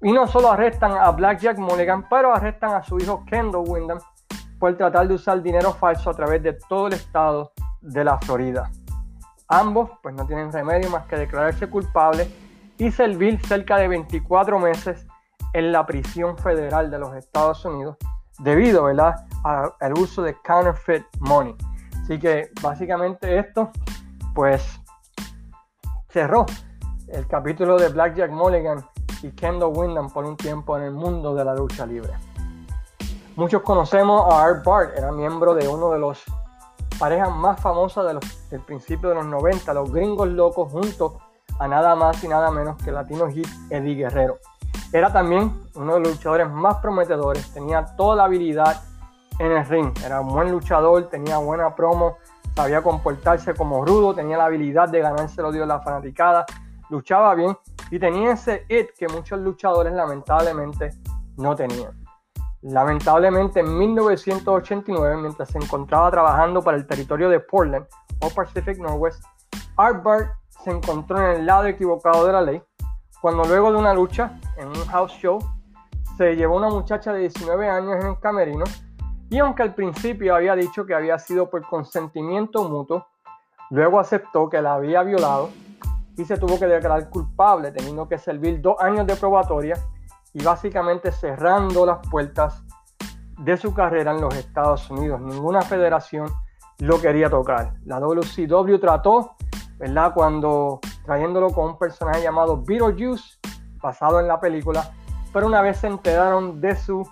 Y 0.00 0.12
no 0.12 0.28
solo 0.28 0.52
arrestan 0.52 0.92
a 0.92 1.10
Blackjack 1.10 1.58
Mulligan, 1.58 2.08
pero 2.08 2.32
arrestan 2.32 2.74
a 2.74 2.82
su 2.84 2.96
hijo 2.98 3.24
Kendall 3.26 3.64
Wyndham 3.66 3.98
por 4.60 4.76
tratar 4.76 5.08
de 5.08 5.14
usar 5.14 5.42
dinero 5.42 5.72
falso 5.72 6.10
a 6.10 6.14
través 6.14 6.44
de 6.44 6.52
todo 6.68 6.86
el 6.86 6.92
estado 6.92 7.52
de 7.80 8.04
la 8.04 8.18
Florida. 8.18 8.70
Ambos 9.48 9.90
pues 10.00 10.14
no 10.14 10.24
tienen 10.26 10.52
remedio 10.52 10.88
más 10.90 11.06
que 11.06 11.16
declararse 11.16 11.68
culpables 11.68 12.28
y 12.78 12.92
servir 12.92 13.44
cerca 13.44 13.76
de 13.78 13.88
24 13.88 14.60
meses 14.60 15.06
en 15.54 15.72
la 15.72 15.84
prisión 15.84 16.38
federal 16.38 16.88
de 16.88 17.00
los 17.00 17.16
Estados 17.16 17.64
Unidos 17.64 17.96
debido 18.38 18.84
¿verdad? 18.84 19.26
al 19.42 19.92
uso 19.98 20.22
de 20.22 20.36
counterfeit 20.44 21.04
money. 21.18 21.56
Así 22.04 22.18
que 22.20 22.50
básicamente 22.62 23.38
esto 23.38 23.72
pues 24.34 24.80
cerró 26.08 26.46
el 27.08 27.26
capítulo 27.26 27.76
de 27.78 27.88
Blackjack 27.88 28.30
Mulligan 28.30 28.84
y 29.22 29.30
Kendall 29.32 29.72
Windham 29.74 30.10
por 30.10 30.24
un 30.24 30.36
tiempo 30.36 30.76
en 30.76 30.84
el 30.84 30.92
mundo 30.92 31.34
de 31.34 31.44
la 31.44 31.54
lucha 31.54 31.86
libre. 31.86 32.12
Muchos 33.36 33.62
conocemos 33.62 34.30
a 34.32 34.42
Art 34.42 34.64
Bart, 34.64 34.96
era 34.96 35.10
miembro 35.10 35.54
de 35.54 35.66
uno 35.66 35.90
de 35.90 35.98
los 35.98 36.22
parejas 36.98 37.34
más 37.34 37.58
famosas 37.60 38.06
de 38.06 38.14
los, 38.14 38.50
del 38.50 38.60
principio 38.60 39.08
de 39.08 39.16
los 39.16 39.26
90, 39.26 39.72
los 39.74 39.90
gringos 39.90 40.28
locos, 40.28 40.70
junto 40.70 41.18
a 41.58 41.66
nada 41.66 41.94
más 41.94 42.22
y 42.24 42.28
nada 42.28 42.50
menos 42.50 42.76
que 42.82 42.92
Latino 42.92 43.28
Hit 43.28 43.48
Eddie 43.70 43.94
Guerrero. 43.94 44.38
Era 44.92 45.12
también 45.12 45.62
uno 45.74 45.94
de 45.94 46.00
los 46.00 46.10
luchadores 46.12 46.50
más 46.50 46.76
prometedores, 46.76 47.52
tenía 47.52 47.96
toda 47.96 48.16
la 48.16 48.24
habilidad 48.24 48.82
en 49.38 49.52
el 49.52 49.64
ring, 49.66 49.92
era 50.04 50.20
un 50.20 50.28
buen 50.28 50.50
luchador, 50.50 51.08
tenía 51.08 51.38
buena 51.38 51.74
promo, 51.74 52.18
sabía 52.54 52.82
comportarse 52.82 53.54
como 53.54 53.84
rudo, 53.84 54.14
tenía 54.14 54.36
la 54.36 54.46
habilidad 54.46 54.88
de 54.88 55.00
ganarse 55.00 55.40
el 55.40 55.46
odio 55.46 55.62
de 55.62 55.66
la 55.66 55.80
fanaticada, 55.80 56.44
luchaba 56.90 57.34
bien 57.34 57.56
y 57.90 57.98
tenía 57.98 58.32
ese 58.32 58.64
it 58.68 58.90
que 58.98 59.08
muchos 59.08 59.38
luchadores 59.40 59.92
lamentablemente 59.92 60.90
no 61.36 61.54
tenían. 61.56 61.92
Lamentablemente 62.62 63.60
en 63.60 63.76
1989, 63.76 65.16
mientras 65.16 65.48
se 65.48 65.58
encontraba 65.58 66.10
trabajando 66.10 66.62
para 66.62 66.76
el 66.76 66.86
territorio 66.86 67.28
de 67.28 67.40
Portland 67.40 67.86
o 68.20 68.30
Pacific 68.30 68.78
Northwest, 68.78 69.24
Bart 69.76 70.30
se 70.62 70.70
encontró 70.70 71.18
en 71.18 71.40
el 71.40 71.46
lado 71.46 71.66
equivocado 71.66 72.26
de 72.26 72.32
la 72.32 72.40
ley 72.40 72.62
cuando 73.20 73.44
luego 73.44 73.72
de 73.72 73.78
una 73.78 73.94
lucha 73.94 74.38
en 74.56 74.68
un 74.68 74.86
house 74.86 75.12
show 75.12 75.38
se 76.16 76.36
llevó 76.36 76.56
una 76.56 76.68
muchacha 76.68 77.12
de 77.12 77.20
19 77.20 77.68
años 77.68 77.96
en 78.00 78.10
el 78.10 78.20
camerino 78.20 78.64
y 79.32 79.38
aunque 79.38 79.62
al 79.62 79.74
principio 79.74 80.34
había 80.34 80.54
dicho 80.54 80.84
que 80.84 80.92
había 80.92 81.18
sido 81.18 81.48
por 81.48 81.66
consentimiento 81.66 82.68
mutuo, 82.68 83.06
luego 83.70 83.98
aceptó 83.98 84.50
que 84.50 84.60
la 84.60 84.74
había 84.74 85.02
violado 85.02 85.48
y 86.18 86.26
se 86.26 86.36
tuvo 86.36 86.58
que 86.58 86.66
declarar 86.66 87.08
culpable 87.08 87.72
teniendo 87.72 88.06
que 88.06 88.18
servir 88.18 88.60
dos 88.60 88.76
años 88.78 89.06
de 89.06 89.16
probatoria 89.16 89.78
y 90.34 90.44
básicamente 90.44 91.10
cerrando 91.12 91.86
las 91.86 92.06
puertas 92.10 92.62
de 93.38 93.56
su 93.56 93.72
carrera 93.72 94.12
en 94.12 94.20
los 94.20 94.34
Estados 94.36 94.90
Unidos. 94.90 95.18
Ninguna 95.22 95.62
federación 95.62 96.28
lo 96.80 97.00
quería 97.00 97.30
tocar. 97.30 97.72
La 97.86 98.00
WCW 98.00 98.78
trató, 98.78 99.36
¿verdad? 99.78 100.12
Cuando 100.12 100.78
trayéndolo 101.06 101.48
con 101.48 101.70
un 101.70 101.78
personaje 101.78 102.22
llamado 102.22 102.62
Beetlejuice, 102.62 103.38
basado 103.80 104.20
en 104.20 104.28
la 104.28 104.38
película, 104.38 104.92
pero 105.32 105.46
una 105.46 105.62
vez 105.62 105.78
se 105.78 105.86
enteraron 105.86 106.60
de 106.60 106.76
su 106.76 107.02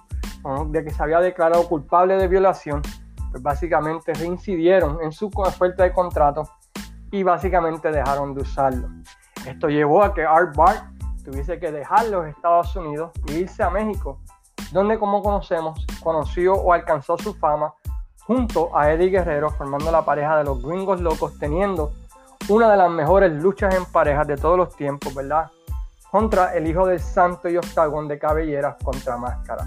de 0.69 0.85
que 0.85 0.91
se 0.91 1.03
había 1.03 1.21
declarado 1.21 1.69
culpable 1.69 2.17
de 2.17 2.29
violación, 2.29 2.83
pues 3.31 3.43
básicamente 3.43 4.13
reincidieron 4.15 4.99
en 5.03 5.13
su 5.13 5.31
oferta 5.35 5.85
de 5.85 5.93
contrato 5.93 6.49
y 7.11 7.23
básicamente 7.23 7.91
dejaron 7.91 8.35
de 8.35 8.43
usarlo. 8.43 8.89
Esto 9.47 9.69
llevó 9.69 10.03
a 10.03 10.15
que 10.15 10.25
Art 10.25 10.55
Bart 10.57 10.85
tuviese 11.25 11.59
que 11.59 11.71
dejar 11.71 12.09
los 12.09 12.27
Estados 12.27 12.75
Unidos 12.77 13.13
e 13.29 13.39
irse 13.39 13.63
a 13.63 13.71
México, 13.71 14.19
donde 14.73 14.99
como 14.99 15.23
conocemos, 15.23 15.85
conoció 16.03 16.55
o 16.55 16.73
alcanzó 16.73 17.17
su 17.19 17.35
fama 17.35 17.73
junto 18.27 18.77
a 18.77 18.93
Eddie 18.93 19.11
Guerrero, 19.11 19.51
formando 19.51 19.91
la 19.91 20.05
pareja 20.05 20.39
de 20.39 20.45
los 20.45 20.63
gringos 20.63 21.01
locos, 21.01 21.39
teniendo 21.39 21.93
una 22.49 22.71
de 22.71 22.77
las 22.77 22.91
mejores 22.91 23.33
luchas 23.33 23.75
en 23.75 23.85
parejas 23.87 24.27
de 24.27 24.37
todos 24.37 24.57
los 24.57 24.77
tiempos, 24.77 25.15
¿verdad? 25.15 25.51
Contra 26.11 26.55
el 26.55 26.67
hijo 26.67 26.87
del 26.87 27.01
santo 27.01 27.49
y 27.49 27.57
octagón 27.57 28.09
de 28.09 28.19
cabelleras 28.19 28.77
contra 28.83 29.17
máscara. 29.17 29.67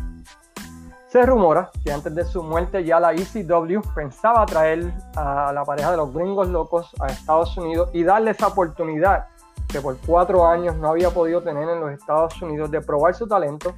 Se 1.13 1.23
rumora 1.27 1.69
que 1.83 1.91
antes 1.93 2.15
de 2.15 2.25
su 2.25 2.41
muerte 2.41 2.83
ya 2.83 2.99
la 2.99 3.13
ECW 3.13 3.81
pensaba 3.93 4.47
traer 4.47 4.91
a 5.15 5.53
la 5.53 5.63
pareja 5.63 5.91
de 5.91 5.97
los 5.97 6.11
gringos 6.11 6.47
locos 6.47 6.91
a 6.99 7.05
Estados 7.05 7.55
Unidos 7.55 7.91
y 7.93 8.03
darle 8.03 8.31
esa 8.31 8.47
oportunidad 8.47 9.27
que 9.67 9.79
por 9.79 9.95
cuatro 10.07 10.47
años 10.47 10.75
no 10.75 10.87
había 10.87 11.11
podido 11.11 11.43
tener 11.43 11.69
en 11.69 11.81
los 11.81 11.91
Estados 11.91 12.41
Unidos 12.41 12.71
de 12.71 12.81
probar 12.81 13.13
su 13.13 13.27
talento, 13.27 13.75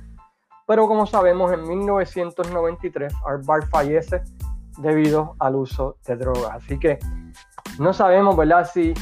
pero 0.66 0.88
como 0.88 1.06
sabemos 1.06 1.52
en 1.52 1.68
1993 1.68 3.14
Art 3.26 3.46
Bar 3.46 3.68
fallece 3.68 4.24
debido 4.78 5.36
al 5.40 5.56
uso 5.56 5.98
de 6.08 6.16
drogas. 6.16 6.64
Así 6.64 6.80
que 6.80 7.00
no 7.80 7.92
sabemos, 7.92 8.38
¿verdad?, 8.38 8.66
si 8.74 8.94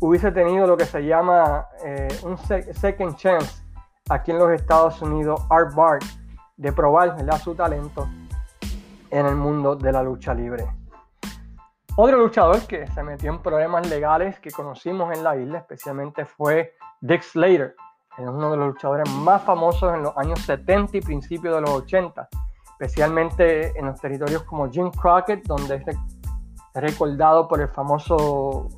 hubiese 0.00 0.30
tenido 0.30 0.66
lo 0.66 0.76
que 0.76 0.84
se 0.84 1.06
llama 1.06 1.66
eh, 1.82 2.08
un 2.22 2.36
second 2.36 3.16
chance 3.16 3.62
aquí 4.10 4.30
en 4.30 4.40
los 4.40 4.50
Estados 4.50 5.00
Unidos, 5.00 5.40
Art 5.48 5.74
Bart, 5.74 6.04
de 6.58 6.72
probar 6.72 7.16
¿verdad? 7.16 7.40
su 7.40 7.54
talento 7.54 8.08
en 9.10 9.24
el 9.24 9.36
mundo 9.36 9.76
de 9.76 9.90
la 9.90 10.02
lucha 10.02 10.34
libre. 10.34 10.66
Otro 11.96 12.18
luchador 12.18 12.60
que 12.66 12.86
se 12.86 13.02
metió 13.02 13.30
en 13.30 13.40
problemas 13.40 13.88
legales 13.88 14.38
que 14.40 14.50
conocimos 14.50 15.16
en 15.16 15.24
la 15.24 15.36
isla, 15.36 15.58
especialmente 15.58 16.26
fue 16.26 16.74
Dick 17.00 17.22
Slater, 17.22 17.74
uno 18.18 18.50
de 18.50 18.56
los 18.56 18.68
luchadores 18.68 19.08
más 19.10 19.42
famosos 19.42 19.94
en 19.94 20.02
los 20.02 20.16
años 20.16 20.40
70 20.40 20.96
y 20.96 21.00
principios 21.00 21.54
de 21.54 21.60
los 21.60 21.70
80, 21.70 22.28
especialmente 22.72 23.78
en 23.78 23.86
los 23.86 24.00
territorios 24.00 24.42
como 24.42 24.70
Jim 24.70 24.90
Crockett, 24.90 25.44
donde 25.46 25.76
es 25.76 25.96
recordado 26.74 27.48
por 27.48 27.60
el 27.60 27.68
famoso 27.68 28.68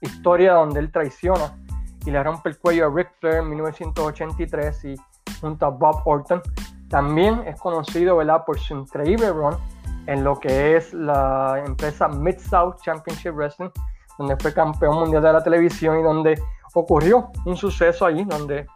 historia 0.00 0.54
donde 0.54 0.80
él 0.80 0.92
traiciona 0.92 1.56
y 2.04 2.10
le 2.10 2.22
rompe 2.22 2.50
el 2.50 2.58
cuello 2.58 2.86
a 2.86 2.94
Ric 2.94 3.10
Flair 3.18 3.36
en 3.36 3.48
1983 3.50 4.84
y 4.84 4.96
junto 5.40 5.66
a 5.66 5.70
Bob 5.70 6.02
Orton. 6.04 6.42
También 6.88 7.42
es 7.46 7.60
conocido 7.60 8.16
¿verdad? 8.16 8.44
por 8.44 8.58
su 8.58 8.74
increíble 8.74 9.30
run 9.30 9.56
en 10.06 10.22
lo 10.22 10.38
que 10.38 10.76
es 10.76 10.92
la 10.92 11.62
empresa 11.64 12.08
Mid-South 12.08 12.76
Championship 12.82 13.32
Wrestling, 13.34 13.70
donde 14.18 14.36
fue 14.36 14.52
campeón 14.52 14.98
mundial 14.98 15.22
de 15.22 15.32
la 15.32 15.42
televisión 15.42 15.98
y 15.98 16.02
donde 16.02 16.40
ocurrió 16.74 17.30
un 17.46 17.56
suceso 17.56 18.04
allí, 18.06 18.24
donde 18.24 18.66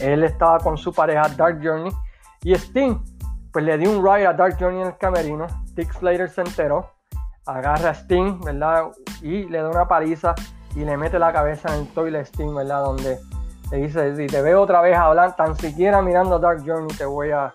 él 0.00 0.24
estaba 0.24 0.58
con 0.58 0.76
su 0.76 0.92
pareja 0.92 1.28
Dark 1.36 1.60
Journey 1.62 1.92
y 2.42 2.52
Sting 2.52 2.98
pues 3.52 3.64
le 3.64 3.78
dio 3.78 3.90
un 3.90 4.04
ride 4.04 4.26
a 4.26 4.34
Dark 4.34 4.58
Journey 4.60 4.82
en 4.82 4.88
el 4.88 4.98
camerino, 4.98 5.46
Dick 5.74 5.90
Slater 5.94 6.28
se 6.28 6.42
enteró, 6.42 6.90
agarra 7.46 7.88
a 7.88 7.94
Sting, 7.94 8.38
¿verdad? 8.44 8.88
Y 9.22 9.44
le 9.44 9.62
da 9.62 9.70
una 9.70 9.88
paliza 9.88 10.34
y 10.74 10.84
le 10.84 10.94
mete 10.98 11.18
la 11.18 11.32
cabeza 11.32 11.74
en 11.74 11.80
el 11.80 11.88
toilet 11.94 12.26
Sting, 12.26 12.54
¿verdad? 12.54 12.82
Donde 12.82 13.18
le 13.70 13.78
dice, 13.78 14.16
si 14.16 14.26
te 14.26 14.42
veo 14.42 14.62
otra 14.62 14.80
vez 14.80 14.96
hablar, 14.96 15.34
tan 15.36 15.56
siquiera 15.56 16.00
mirando 16.02 16.38
Dark 16.38 16.62
Journey 16.64 16.94
te 16.96 17.04
voy 17.04 17.30
a, 17.30 17.52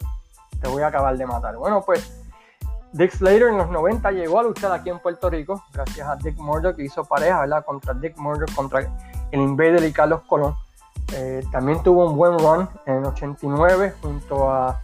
te 0.61 0.67
voy 0.67 0.83
a 0.83 0.87
acabar 0.87 1.17
de 1.17 1.25
matar. 1.25 1.55
Bueno, 1.55 1.81
pues 1.85 2.21
Dick 2.93 3.11
Slater 3.11 3.49
en 3.49 3.57
los 3.57 3.69
90 3.69 4.11
llegó 4.11 4.39
a 4.39 4.43
luchar 4.43 4.71
aquí 4.73 4.89
en 4.89 4.99
Puerto 4.99 5.29
Rico, 5.29 5.63
gracias 5.73 6.07
a 6.07 6.17
Dick 6.17 6.37
Murdoch 6.37 6.75
que 6.75 6.83
hizo 6.83 7.05
pareja, 7.05 7.39
¿verdad? 7.39 7.63
Contra 7.63 7.93
Dick 7.93 8.17
Murdoch, 8.17 8.53
contra 8.53 8.81
el 9.31 9.39
Invader 9.39 9.83
y 9.83 9.93
Carlos 9.93 10.21
Colón. 10.27 10.55
Eh, 11.13 11.43
también 11.51 11.81
tuvo 11.83 12.09
un 12.09 12.17
buen 12.17 12.37
run 12.39 12.69
en 12.85 12.97
el 12.97 13.05
89 13.05 13.93
junto 14.01 14.51
a 14.51 14.81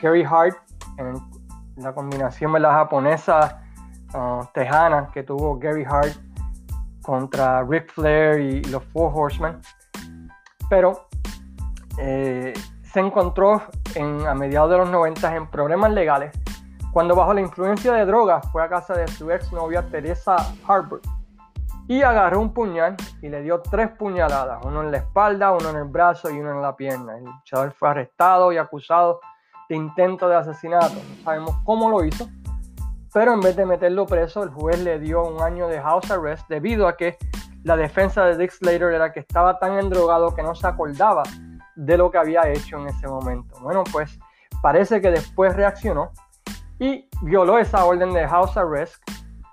Gary 0.00 0.24
Hart 0.24 0.56
en 0.98 1.20
la 1.76 1.92
combinación 1.92 2.52
de 2.52 2.60
la 2.60 2.72
japonesa 2.72 3.62
uh, 4.14 4.44
tejana 4.52 5.10
que 5.12 5.22
tuvo 5.22 5.58
Gary 5.58 5.84
Hart 5.84 6.14
contra 7.02 7.62
Ric 7.62 7.92
Flair 7.92 8.40
y 8.40 8.64
los 8.64 8.84
Four 8.86 9.12
Horsemen. 9.14 9.60
Pero 10.72 11.06
eh, 11.98 12.54
se 12.82 13.00
encontró 13.00 13.60
en, 13.94 14.26
a 14.26 14.34
mediados 14.34 14.70
de 14.70 14.78
los 14.78 14.88
90 14.88 15.36
en 15.36 15.46
problemas 15.50 15.92
legales 15.92 16.32
cuando 16.94 17.14
bajo 17.14 17.34
la 17.34 17.42
influencia 17.42 17.92
de 17.92 18.06
drogas 18.06 18.50
fue 18.50 18.62
a 18.62 18.70
casa 18.70 18.94
de 18.94 19.06
su 19.06 19.30
ex 19.30 19.52
novia 19.52 19.82
Teresa 19.82 20.34
Harbour 20.66 21.02
y 21.88 22.00
agarró 22.00 22.40
un 22.40 22.54
puñal 22.54 22.96
y 23.20 23.28
le 23.28 23.42
dio 23.42 23.60
tres 23.60 23.90
puñaladas, 23.98 24.64
uno 24.64 24.80
en 24.80 24.92
la 24.92 24.96
espalda, 24.96 25.52
uno 25.52 25.68
en 25.68 25.76
el 25.76 25.84
brazo 25.84 26.30
y 26.30 26.40
uno 26.40 26.52
en 26.52 26.62
la 26.62 26.74
pierna. 26.74 27.18
El 27.18 27.24
luchador 27.24 27.74
fue 27.74 27.90
arrestado 27.90 28.50
y 28.50 28.56
acusado 28.56 29.20
de 29.68 29.76
intento 29.76 30.26
de 30.26 30.36
asesinato. 30.36 30.94
No 30.94 31.22
sabemos 31.22 31.54
cómo 31.64 31.90
lo 31.90 32.02
hizo, 32.02 32.30
pero 33.12 33.34
en 33.34 33.40
vez 33.40 33.56
de 33.56 33.66
meterlo 33.66 34.06
preso, 34.06 34.42
el 34.42 34.48
juez 34.48 34.82
le 34.82 34.98
dio 34.98 35.22
un 35.22 35.42
año 35.42 35.68
de 35.68 35.82
house 35.82 36.10
arrest 36.10 36.48
debido 36.48 36.88
a 36.88 36.96
que 36.96 37.18
la 37.64 37.76
defensa 37.76 38.24
de 38.24 38.36
Dick 38.36 38.50
Slater 38.50 38.92
era 38.92 39.12
que 39.12 39.20
estaba 39.20 39.58
tan 39.58 39.78
endrogado 39.78 40.34
que 40.34 40.42
no 40.42 40.54
se 40.54 40.66
acordaba 40.66 41.22
de 41.76 41.96
lo 41.96 42.10
que 42.10 42.18
había 42.18 42.48
hecho 42.48 42.78
en 42.78 42.88
ese 42.88 43.06
momento. 43.06 43.54
Bueno, 43.60 43.84
pues 43.92 44.18
parece 44.60 45.00
que 45.00 45.10
después 45.10 45.54
reaccionó 45.54 46.10
y 46.78 47.08
violó 47.22 47.58
esa 47.58 47.84
orden 47.84 48.12
de 48.12 48.26
house 48.26 48.56
arrest 48.56 48.96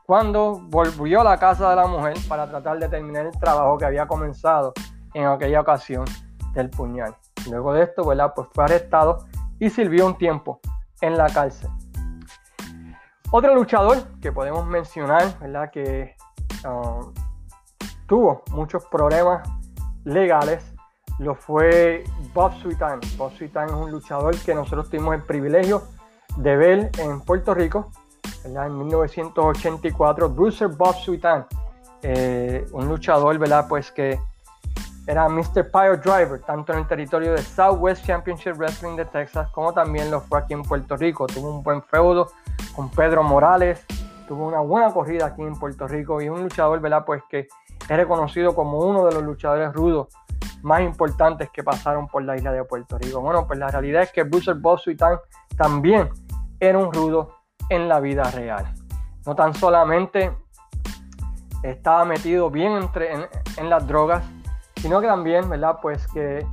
cuando 0.05 0.59
volvió 0.69 1.21
a 1.21 1.23
la 1.23 1.37
casa 1.37 1.69
de 1.69 1.75
la 1.75 1.85
mujer 1.85 2.17
para 2.27 2.49
tratar 2.49 2.79
de 2.79 2.89
terminar 2.89 3.27
el 3.27 3.39
trabajo 3.39 3.77
que 3.77 3.85
había 3.85 4.07
comenzado 4.07 4.73
en 5.13 5.27
aquella 5.27 5.61
ocasión 5.61 6.05
del 6.53 6.69
puñal. 6.69 7.15
Luego 7.49 7.73
de 7.73 7.83
esto, 7.83 8.03
¿verdad? 8.05 8.33
Pues 8.35 8.47
fue 8.51 8.63
arrestado 8.63 9.27
y 9.59 9.69
sirvió 9.69 10.07
un 10.07 10.17
tiempo 10.17 10.59
en 11.01 11.17
la 11.17 11.27
cárcel. 11.29 11.69
Otro 13.31 13.53
luchador 13.53 13.97
que 14.19 14.31
podemos 14.31 14.65
mencionar, 14.65 15.37
¿verdad? 15.39 15.69
Que 15.71 16.15
um, 16.65 17.13
tuvo 18.09 18.43
muchos 18.51 18.83
problemas 18.87 19.47
legales, 20.03 20.65
lo 21.19 21.35
fue 21.35 22.03
Bob 22.33 22.51
Sweetan. 22.59 22.99
Bob 23.15 23.31
Sweetan 23.37 23.69
es 23.69 23.73
un 23.73 23.91
luchador 23.91 24.35
que 24.39 24.53
nosotros 24.55 24.89
tuvimos 24.89 25.15
el 25.15 25.23
privilegio 25.23 25.83
de 26.35 26.57
ver 26.57 26.91
en 26.97 27.21
Puerto 27.21 27.53
Rico, 27.53 27.91
en 28.43 28.77
1984, 28.77 30.29
Bruiser 30.29 30.69
Bob 30.69 30.95
Sweetan, 30.95 31.45
eh, 32.01 32.65
un 32.71 32.87
luchador, 32.87 33.37
¿verdad? 33.37 33.67
Pues 33.69 33.91
que 33.91 34.19
era 35.05 35.29
Mr. 35.29 35.71
Pile 35.71 35.97
Driver, 35.97 36.39
tanto 36.41 36.73
en 36.73 36.79
el 36.79 36.87
territorio 36.87 37.33
de 37.33 37.41
Southwest 37.41 38.05
Championship 38.05 38.55
Wrestling 38.57 38.95
de 38.95 39.05
Texas, 39.05 39.49
como 39.51 39.73
también 39.73 40.09
lo 40.09 40.21
fue 40.21 40.39
aquí 40.39 40.53
en 40.53 40.63
Puerto 40.63 40.95
Rico. 40.97 41.27
Tuvo 41.27 41.51
un 41.51 41.63
buen 41.63 41.83
feudo 41.83 42.31
con 42.75 42.89
Pedro 42.89 43.23
Morales, 43.23 43.85
tuvo 44.27 44.47
una 44.47 44.61
buena 44.61 44.91
corrida 44.93 45.27
aquí 45.27 45.41
en 45.41 45.57
Puerto 45.57 45.87
Rico 45.87 46.21
y 46.21 46.29
un 46.29 46.43
luchador, 46.43 46.79
¿verdad? 46.79 47.03
Pues 47.05 47.21
que 47.29 47.47
es 47.89 47.97
reconocido 47.97 48.53
como 48.53 48.79
uno 48.79 49.05
de 49.05 49.13
los 49.13 49.23
luchadores 49.23 49.73
rudos 49.73 50.07
más 50.61 50.81
importantes 50.81 51.49
que 51.51 51.63
pasaron 51.63 52.07
por 52.07 52.23
la 52.23 52.35
isla 52.35 52.51
de 52.51 52.63
Puerto 52.63 52.97
Rico. 52.97 53.21
Bueno, 53.21 53.47
pues 53.47 53.57
la 53.57 53.69
realidad 53.69 54.03
es 54.03 54.11
que 54.11 54.23
Bruiser 54.23 54.55
Bosuitan 54.55 55.17
también 55.57 56.09
era 56.59 56.77
un 56.77 56.93
rudo 56.93 57.35
en 57.69 57.89
la 57.89 57.99
vida 57.99 58.23
real. 58.31 58.73
No 59.25 59.35
tan 59.35 59.53
solamente 59.53 60.37
estaba 61.63 62.05
metido 62.05 62.49
bien 62.49 62.73
entre, 62.73 63.13
en, 63.57 63.69
las 63.69 63.85
drogas, 63.87 64.23
sino 64.75 65.01
que 65.01 65.07
también, 65.07 65.49
¿verdad? 65.49 65.79
Pues 65.81 66.05
que 66.07 66.45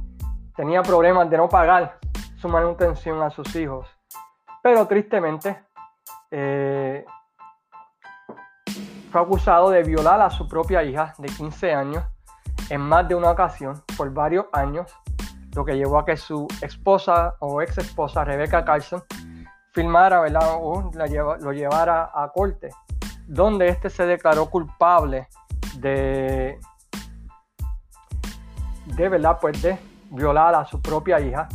tenía 0.57 0.83
problemas 0.83 1.28
de 1.31 1.37
no 1.37 1.49
pagar 1.49 1.99
su 2.37 2.49
manutención 2.49 3.23
a 3.23 3.31
sus 3.31 3.55
hijos. 3.57 3.87
Pero 4.62 4.87
tristemente 4.87 5.64
eh, 6.31 7.05
fue 9.16 9.23
acusado 9.25 9.70
de 9.70 9.82
violar 9.82 10.20
a 10.20 10.28
su 10.28 10.46
propia 10.46 10.85
hija 10.85 11.14
de 11.16 11.28
15 11.28 11.73
años 11.73 12.04
en 12.68 12.82
más 12.82 13.08
de 13.08 13.14
una 13.14 13.30
ocasión 13.30 13.82
por 13.96 14.12
varios 14.12 14.44
años, 14.52 14.94
lo 15.54 15.64
que 15.64 15.75
llevó 15.75 15.99
a 16.00 16.04
que 16.04 16.18
su 16.18 16.46
esposa 16.61 17.35
o 17.38 17.62
ex 17.62 17.78
esposa 17.78 18.25
Rebecca 18.25 18.62
Carson 18.62 19.02
filmara 19.73 20.20
¿verdad? 20.20 20.58
o 20.61 20.90
lo 20.92 21.52
llevara 21.52 22.11
a 22.14 22.30
corte, 22.30 22.68
donde 23.26 23.68
este 23.68 23.88
se 23.88 24.04
declaró 24.04 24.50
culpable 24.50 25.28
de, 25.78 26.58
de, 28.85 29.08
¿verdad? 29.08 29.38
Pues 29.40 29.62
de 29.62 29.78
violar 30.11 30.54
a 30.56 30.66
su 30.66 30.82
propia 30.82 31.20
hija 31.20 31.49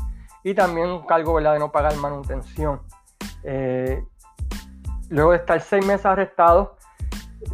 y 0.43 0.55
también 0.55 0.89
un 0.89 1.05
cargo 1.05 1.35
¿verdad? 1.35 1.53
de 1.53 1.59
no 1.59 1.71
pagar 1.71 1.95
manutención. 1.97 2.81
Eh, 3.43 4.03
luego 5.09 5.29
de 5.29 5.37
estar 5.37 5.61
seis 5.61 5.85
meses 5.85 6.07
arrestado, 6.07 6.77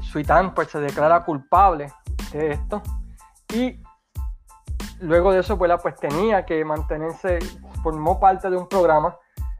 Suitán 0.01 0.53
pues, 0.53 0.69
se 0.69 0.79
declara 0.79 1.23
culpable 1.23 1.91
de 2.31 2.51
esto 2.51 2.81
y 3.53 3.81
luego 4.99 5.31
de 5.31 5.39
eso 5.39 5.57
pues, 5.57 5.71
pues 5.81 5.95
tenía 5.95 6.45
que 6.45 6.63
mantenerse, 6.65 7.39
formó 7.83 8.19
parte 8.19 8.49
de 8.49 8.57
un 8.57 8.67
programa 8.67 9.15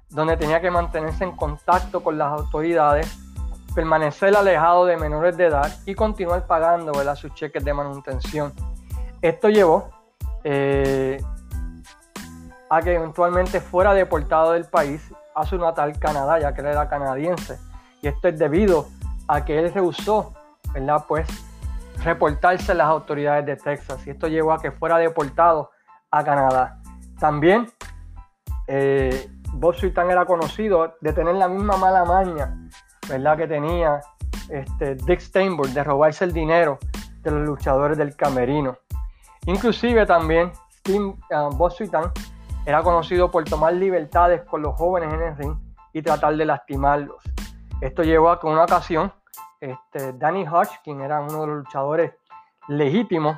donde 0.09 0.37
tenía 0.37 0.61
que 0.61 0.71
mantenerse 0.71 1.23
en 1.23 1.35
contacto 1.35 2.01
con 2.01 2.17
las 2.17 2.31
autoridades, 2.31 3.17
permanecer 3.75 4.35
alejado 4.35 4.85
de 4.85 4.97
menores 4.97 5.35
de 5.37 5.47
edad 5.47 5.71
y 5.85 5.95
continuar 5.95 6.47
pagando 6.47 6.93
sus 7.15 7.33
cheques 7.33 7.63
de 7.63 7.73
manutención. 7.73 8.53
Esto 9.21 9.49
llevó 9.49 9.89
eh, 10.43 11.21
a 12.69 12.81
que 12.81 12.95
eventualmente 12.95 13.59
fuera 13.59 13.93
deportado 13.93 14.53
del 14.53 14.65
país 14.65 15.01
a 15.35 15.45
su 15.45 15.57
natal 15.57 15.99
Canadá, 15.99 16.39
ya 16.39 16.53
que 16.53 16.61
él 16.61 16.67
era 16.67 16.87
canadiense. 16.87 17.59
Y 18.01 18.07
esto 18.07 18.27
es 18.27 18.39
debido 18.39 18.87
a 19.27 19.43
que 19.43 19.59
él 19.59 19.73
rehusó, 19.73 20.33
¿verdad? 20.73 21.05
Pues 21.07 21.27
reportarse 22.03 22.71
a 22.71 22.75
las 22.75 22.87
autoridades 22.87 23.45
de 23.45 23.55
Texas. 23.55 24.05
Y 24.07 24.11
esto 24.11 24.27
llevó 24.27 24.53
a 24.53 24.61
que 24.61 24.71
fuera 24.71 24.97
deportado 24.97 25.71
a 26.11 26.23
Canadá. 26.23 26.79
También 27.19 27.67
eh, 28.67 29.29
Bob 29.53 29.75
Suitan 29.75 30.09
era 30.09 30.25
conocido 30.25 30.95
de 31.01 31.13
tener 31.13 31.35
la 31.35 31.47
misma 31.47 31.77
mala 31.77 32.05
maña, 32.05 32.55
¿verdad? 33.09 33.37
Que 33.37 33.47
tenía 33.47 34.01
este, 34.49 34.95
Dick 34.95 35.19
Steinberg 35.19 35.69
de 35.73 35.83
robarse 35.83 36.25
el 36.25 36.33
dinero 36.33 36.77
de 37.21 37.31
los 37.31 37.45
luchadores 37.45 37.97
del 37.97 38.15
camerino. 38.15 38.77
Inclusive 39.45 40.05
también 40.05 40.51
Steve, 40.79 41.15
uh, 41.31 41.49
Bob 41.55 41.71
Suitan 41.71 42.11
era 42.65 42.83
conocido 42.83 43.31
por 43.31 43.43
tomar 43.45 43.73
libertades 43.73 44.41
con 44.43 44.61
los 44.61 44.75
jóvenes 44.75 45.13
en 45.13 45.21
el 45.21 45.37
ring 45.37 45.55
y 45.93 46.01
tratar 46.01 46.35
de 46.35 46.45
lastimarlos. 46.45 47.23
Esto 47.81 48.03
llevó 48.03 48.29
a 48.29 48.39
que 48.39 48.47
una 48.47 48.63
ocasión 48.63 49.11
este, 49.59 50.13
Danny 50.13 50.45
Hodge, 50.47 50.79
quien 50.83 51.01
era 51.01 51.19
uno 51.19 51.41
de 51.41 51.47
los 51.47 51.57
luchadores 51.57 52.13
legítimos 52.67 53.37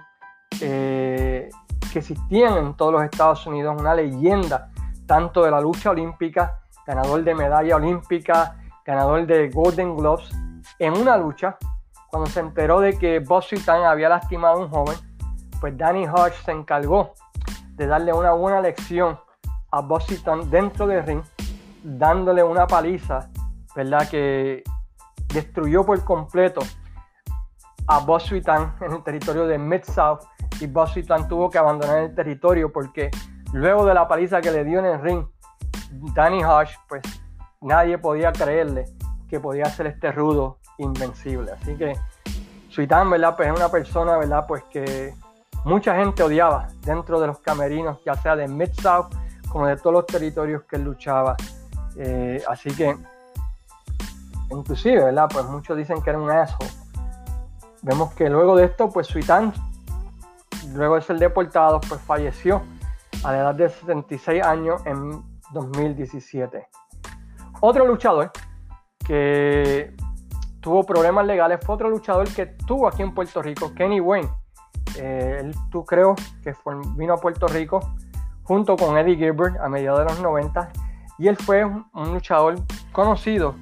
eh, 0.61 1.49
que 1.91 1.99
existían 1.99 2.57
en 2.57 2.75
todos 2.75 2.93
los 2.93 3.03
Estados 3.03 3.45
Unidos, 3.47 3.75
una 3.79 3.93
leyenda 3.93 4.71
tanto 5.05 5.43
de 5.43 5.51
la 5.51 5.59
lucha 5.59 5.91
olímpica, 5.91 6.59
ganador 6.85 7.23
de 7.23 7.33
medalla 7.33 7.75
olímpica, 7.75 8.57
ganador 8.85 9.25
de 9.25 9.49
Golden 9.49 9.95
Gloves, 9.95 10.29
en 10.77 10.97
una 10.97 11.17
lucha, 11.17 11.57
cuando 12.09 12.29
se 12.29 12.39
enteró 12.39 12.79
de 12.79 12.97
que 12.97 13.19
Bob 13.19 13.43
había 13.67 14.09
lastimado 14.09 14.57
a 14.57 14.59
un 14.59 14.69
joven, 14.69 14.95
pues 15.59 15.77
Danny 15.77 16.07
Hodge 16.07 16.33
se 16.43 16.51
encargó 16.51 17.13
de 17.75 17.87
darle 17.87 18.13
una 18.13 18.33
buena 18.33 18.61
lección 18.61 19.19
a 19.71 19.81
Bob 19.81 20.03
dentro 20.49 20.87
del 20.87 21.05
ring, 21.05 21.23
dándole 21.83 22.43
una 22.43 22.67
paliza, 22.67 23.29
¿verdad? 23.75 24.09
Que 24.09 24.63
destruyó 25.33 25.85
por 25.85 26.03
completo 26.03 26.61
a 27.87 27.99
Bob 27.99 28.21
en 28.31 28.91
el 28.91 29.03
territorio 29.03 29.47
de 29.47 29.57
Mid-South 29.57 30.21
y 30.59 30.67
Bob 30.67 30.89
tuvo 31.27 31.49
que 31.49 31.57
abandonar 31.57 31.99
el 31.99 32.15
territorio 32.15 32.71
porque 32.71 33.09
Luego 33.53 33.85
de 33.85 33.93
la 33.95 34.07
paliza 34.07 34.41
que 34.41 34.51
le 34.51 34.63
dio 34.63 34.79
en 34.79 34.85
el 34.85 35.01
ring, 35.01 35.25
Danny 36.13 36.43
Hodge, 36.43 36.75
pues 36.87 37.01
nadie 37.61 37.97
podía 37.97 38.31
creerle 38.31 38.85
que 39.27 39.39
podía 39.39 39.65
ser 39.65 39.87
este 39.87 40.11
rudo 40.11 40.59
invencible. 40.77 41.51
Así 41.51 41.75
que 41.75 41.95
Suitán, 42.69 43.09
¿verdad? 43.09 43.35
Pues 43.35 43.49
es 43.49 43.55
una 43.55 43.69
persona, 43.69 44.17
¿verdad? 44.17 44.45
Pues 44.47 44.63
que 44.69 45.15
mucha 45.65 45.95
gente 45.95 46.21
odiaba 46.21 46.67
dentro 46.85 47.19
de 47.19 47.27
los 47.27 47.39
camerinos, 47.39 47.99
ya 48.05 48.13
sea 48.15 48.35
de 48.35 48.47
Mid-South 48.47 49.15
como 49.49 49.65
de 49.65 49.77
todos 49.77 49.93
los 49.93 50.05
territorios 50.05 50.63
que 50.63 50.75
él 50.75 50.83
luchaba. 50.83 51.35
Eh, 51.97 52.43
así 52.47 52.69
que, 52.75 52.95
inclusive, 54.51 55.03
¿verdad? 55.03 55.27
Pues 55.31 55.45
muchos 55.45 55.77
dicen 55.77 56.01
que 56.01 56.09
era 56.09 56.19
un 56.19 56.29
asshole. 56.29 56.69
Vemos 57.81 58.13
que 58.13 58.29
luego 58.29 58.55
de 58.55 58.65
esto, 58.65 58.89
pues 58.89 59.07
Suitán, 59.07 59.53
luego 60.73 60.95
de 60.95 61.01
ser 61.01 61.17
deportado, 61.17 61.79
pues 61.81 62.01
falleció 62.01 62.61
a 63.23 63.31
la 63.31 63.39
edad 63.39 63.55
de 63.55 63.69
76 63.69 64.43
años 64.43 64.81
en 64.85 65.23
2017. 65.53 66.67
Otro 67.61 67.85
luchador 67.85 68.31
que 69.05 69.95
tuvo 70.61 70.83
problemas 70.83 71.25
legales 71.25 71.59
fue 71.65 71.75
otro 71.75 71.89
luchador 71.89 72.27
que 72.29 72.45
tuvo 72.45 72.87
aquí 72.87 73.01
en 73.01 73.13
Puerto 73.13 73.41
Rico, 73.41 73.73
Kenny 73.73 73.99
Wayne. 73.99 74.29
Eh, 74.97 75.37
él, 75.41 75.55
tú 75.71 75.85
creo 75.85 76.15
que 76.43 76.53
vino 76.95 77.13
a 77.13 77.17
Puerto 77.17 77.47
Rico 77.47 77.79
junto 78.43 78.75
con 78.75 78.97
Eddie 78.97 79.15
Gilbert 79.15 79.57
a 79.59 79.69
mediados 79.69 79.99
de 79.99 80.05
los 80.05 80.21
90 80.21 80.71
y 81.19 81.27
él 81.27 81.37
fue 81.37 81.65
un, 81.65 81.85
luchador 81.93 82.55
conocido 82.91 83.55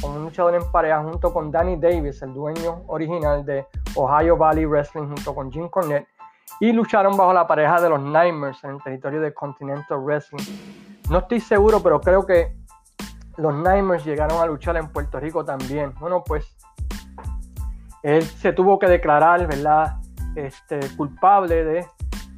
como 0.00 0.16
un 0.16 0.24
luchador 0.24 0.54
en 0.54 0.70
pareja 0.70 1.02
junto 1.02 1.32
con 1.32 1.50
Danny 1.50 1.76
Davis, 1.76 2.22
el 2.22 2.34
dueño 2.34 2.82
original 2.86 3.44
de 3.44 3.66
Ohio 3.94 4.36
Valley 4.36 4.66
Wrestling 4.66 5.06
junto 5.06 5.34
con 5.34 5.50
Jim 5.50 5.68
Cornette 5.68 6.06
y 6.60 6.72
lucharon 6.72 7.16
bajo 7.16 7.32
la 7.32 7.46
pareja 7.46 7.80
de 7.80 7.88
los 7.88 8.00
Nightmares 8.00 8.62
en 8.64 8.70
el 8.70 8.82
territorio 8.82 9.20
de 9.20 9.34
Continental 9.34 9.98
Wrestling. 9.98 10.44
No 11.10 11.18
estoy 11.18 11.40
seguro, 11.40 11.80
pero 11.82 12.00
creo 12.00 12.24
que 12.24 12.56
los 13.36 13.54
Nightmares 13.54 14.04
llegaron 14.04 14.40
a 14.40 14.46
luchar 14.46 14.76
en 14.76 14.88
Puerto 14.88 15.18
Rico 15.18 15.44
también. 15.44 15.92
Bueno, 15.98 16.22
pues 16.24 16.56
él 18.02 18.22
se 18.22 18.52
tuvo 18.52 18.78
que 18.78 18.86
declarar, 18.86 19.46
¿verdad? 19.46 19.96
Este, 20.36 20.80
culpable 20.96 21.64
de 21.64 21.86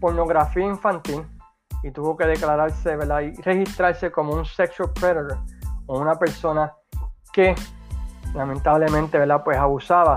pornografía 0.01 0.65
infantil 0.65 1.25
y 1.83 1.91
tuvo 1.91 2.17
que 2.17 2.25
declararse, 2.27 2.97
¿verdad? 2.97 3.21
Y 3.21 3.35
registrarse 3.43 4.11
como 4.11 4.33
un 4.33 4.45
sexual 4.45 4.93
predator 4.93 5.39
o 5.87 6.01
una 6.01 6.15
persona 6.15 6.73
que 7.37 7.55
lamentablemente, 8.35 9.19
¿verdad? 9.19 9.45
Pues 9.45 9.59
abusaba 9.59 10.17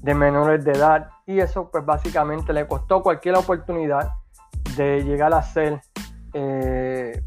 de 0.00 0.14
menores 0.14 0.64
de 0.64 0.70
edad 0.70 1.08
y 1.26 1.40
eso 1.40 1.68
pues 1.68 1.84
básicamente 1.84 2.52
le 2.52 2.68
costó 2.68 3.02
cualquier 3.02 3.34
oportunidad 3.34 4.12
de 4.76 5.02
llegar 5.02 5.34
a 5.34 5.42
ser 5.42 5.80
eh, 6.32 7.20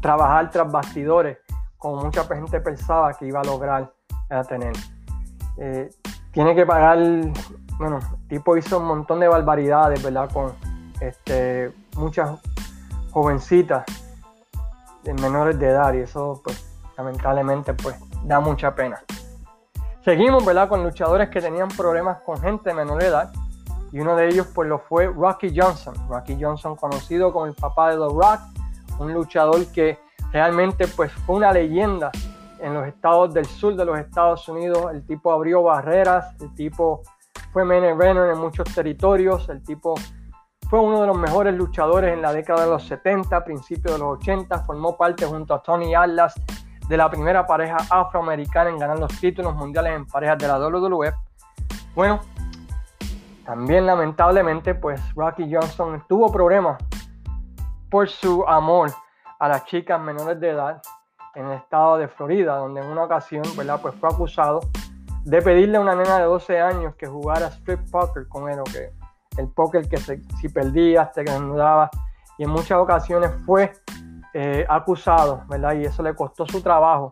trabajar 0.00 0.50
tras 0.50 0.72
bastidores 0.72 1.36
como 1.76 2.02
mucha 2.02 2.24
gente 2.24 2.60
pensaba 2.62 3.12
que 3.12 3.26
iba 3.26 3.40
a 3.40 3.44
lograr 3.44 3.92
tener. 4.48 4.72
Eh, 5.58 5.90
tiene 6.32 6.54
que 6.54 6.64
pagar, 6.64 6.98
bueno, 7.76 7.98
el 7.98 8.28
tipo 8.28 8.56
hizo 8.56 8.78
un 8.78 8.86
montón 8.86 9.20
de 9.20 9.28
barbaridades, 9.28 10.02
¿verdad? 10.02 10.30
Con 10.32 10.54
este, 11.00 11.72
muchas 11.94 12.40
jovencitas 13.10 13.84
de 15.04 15.12
menores 15.12 15.58
de 15.58 15.68
edad 15.68 15.92
y 15.92 15.98
eso 15.98 16.40
pues 16.42 16.66
lamentablemente 16.96 17.74
pues 17.74 18.07
da 18.24 18.40
mucha 18.40 18.74
pena. 18.74 19.02
Seguimos, 20.04 20.44
¿verdad? 20.44 20.68
Con 20.68 20.82
luchadores 20.82 21.28
que 21.28 21.40
tenían 21.40 21.68
problemas 21.68 22.18
con 22.22 22.40
gente 22.40 22.70
de 22.70 22.74
menor 22.74 23.02
edad. 23.02 23.30
Y 23.92 24.00
uno 24.00 24.16
de 24.16 24.28
ellos, 24.28 24.46
pues, 24.54 24.68
lo 24.68 24.78
fue 24.78 25.06
Rocky 25.06 25.52
Johnson. 25.54 25.94
Rocky 26.08 26.36
Johnson, 26.40 26.76
conocido 26.76 27.32
como 27.32 27.46
el 27.46 27.54
papá 27.54 27.90
de 27.90 27.96
The 27.96 28.14
Rock, 28.14 28.40
un 28.98 29.12
luchador 29.12 29.66
que 29.66 29.98
realmente, 30.32 30.86
pues, 30.88 31.12
fue 31.12 31.36
una 31.36 31.52
leyenda 31.52 32.10
en 32.60 32.74
los 32.74 32.86
estados 32.86 33.34
del 33.34 33.46
sur 33.46 33.76
de 33.76 33.84
los 33.84 33.98
Estados 33.98 34.48
Unidos. 34.48 34.86
El 34.92 35.04
tipo 35.04 35.32
abrió 35.32 35.62
barreras, 35.62 36.34
el 36.40 36.54
tipo 36.54 37.02
fue 37.52 37.64
main 37.64 37.84
eventer 37.84 38.30
en 38.30 38.38
muchos 38.38 38.72
territorios, 38.74 39.48
el 39.48 39.62
tipo 39.62 39.94
Fue 40.70 40.80
uno 40.80 41.00
de 41.00 41.06
los 41.06 41.16
mejores 41.16 41.54
luchadores 41.54 42.12
en 42.12 42.20
la 42.20 42.32
década 42.32 42.64
de 42.64 42.70
los 42.70 42.84
70, 42.84 43.42
principios 43.42 43.94
de 43.94 43.98
los 43.98 44.18
80. 44.18 44.58
Formó 44.64 44.96
parte 44.96 45.24
junto 45.24 45.54
a 45.54 45.62
Tony 45.62 45.94
Atlas 45.94 46.34
de 46.88 46.96
la 46.96 47.10
primera 47.10 47.46
pareja 47.46 47.76
afroamericana 47.90 48.70
en 48.70 48.78
ganar 48.78 48.98
los 48.98 49.18
títulos 49.20 49.54
mundiales 49.54 49.94
en 49.94 50.06
parejas 50.06 50.38
de 50.38 50.48
la 50.48 50.58
WWE. 50.58 51.12
Bueno, 51.94 52.20
también 53.44 53.86
lamentablemente 53.86 54.74
pues 54.74 55.00
Rocky 55.14 55.52
Johnson 55.52 56.02
tuvo 56.08 56.32
problemas 56.32 56.82
por 57.90 58.08
su 58.08 58.44
amor 58.46 58.90
a 59.38 59.48
las 59.48 59.64
chicas 59.66 60.00
menores 60.00 60.40
de 60.40 60.50
edad 60.50 60.82
en 61.34 61.46
el 61.46 61.52
estado 61.58 61.98
de 61.98 62.08
Florida, 62.08 62.56
donde 62.56 62.80
en 62.80 62.86
una 62.88 63.04
ocasión 63.04 63.44
¿verdad? 63.56 63.80
Pues 63.80 63.94
fue 63.96 64.08
acusado 64.08 64.60
de 65.24 65.42
pedirle 65.42 65.76
a 65.76 65.80
una 65.80 65.94
nena 65.94 66.18
de 66.18 66.24
12 66.24 66.60
años 66.60 66.94
que 66.96 67.06
jugara 67.06 67.48
strip 67.48 67.80
poker 67.90 68.26
con 68.28 68.50
él, 68.50 68.58
que 68.72 68.90
el 69.40 69.48
póker 69.48 69.88
que 69.88 69.98
si 69.98 70.48
perdía 70.48 71.10
te 71.12 71.22
desnudaba, 71.22 71.90
y 72.38 72.44
en 72.44 72.50
muchas 72.50 72.78
ocasiones 72.78 73.30
fue 73.44 73.72
eh, 74.40 74.64
acusado, 74.68 75.42
¿verdad? 75.48 75.74
Y 75.74 75.84
eso 75.84 76.00
le 76.00 76.14
costó 76.14 76.46
su 76.46 76.62
trabajo 76.62 77.10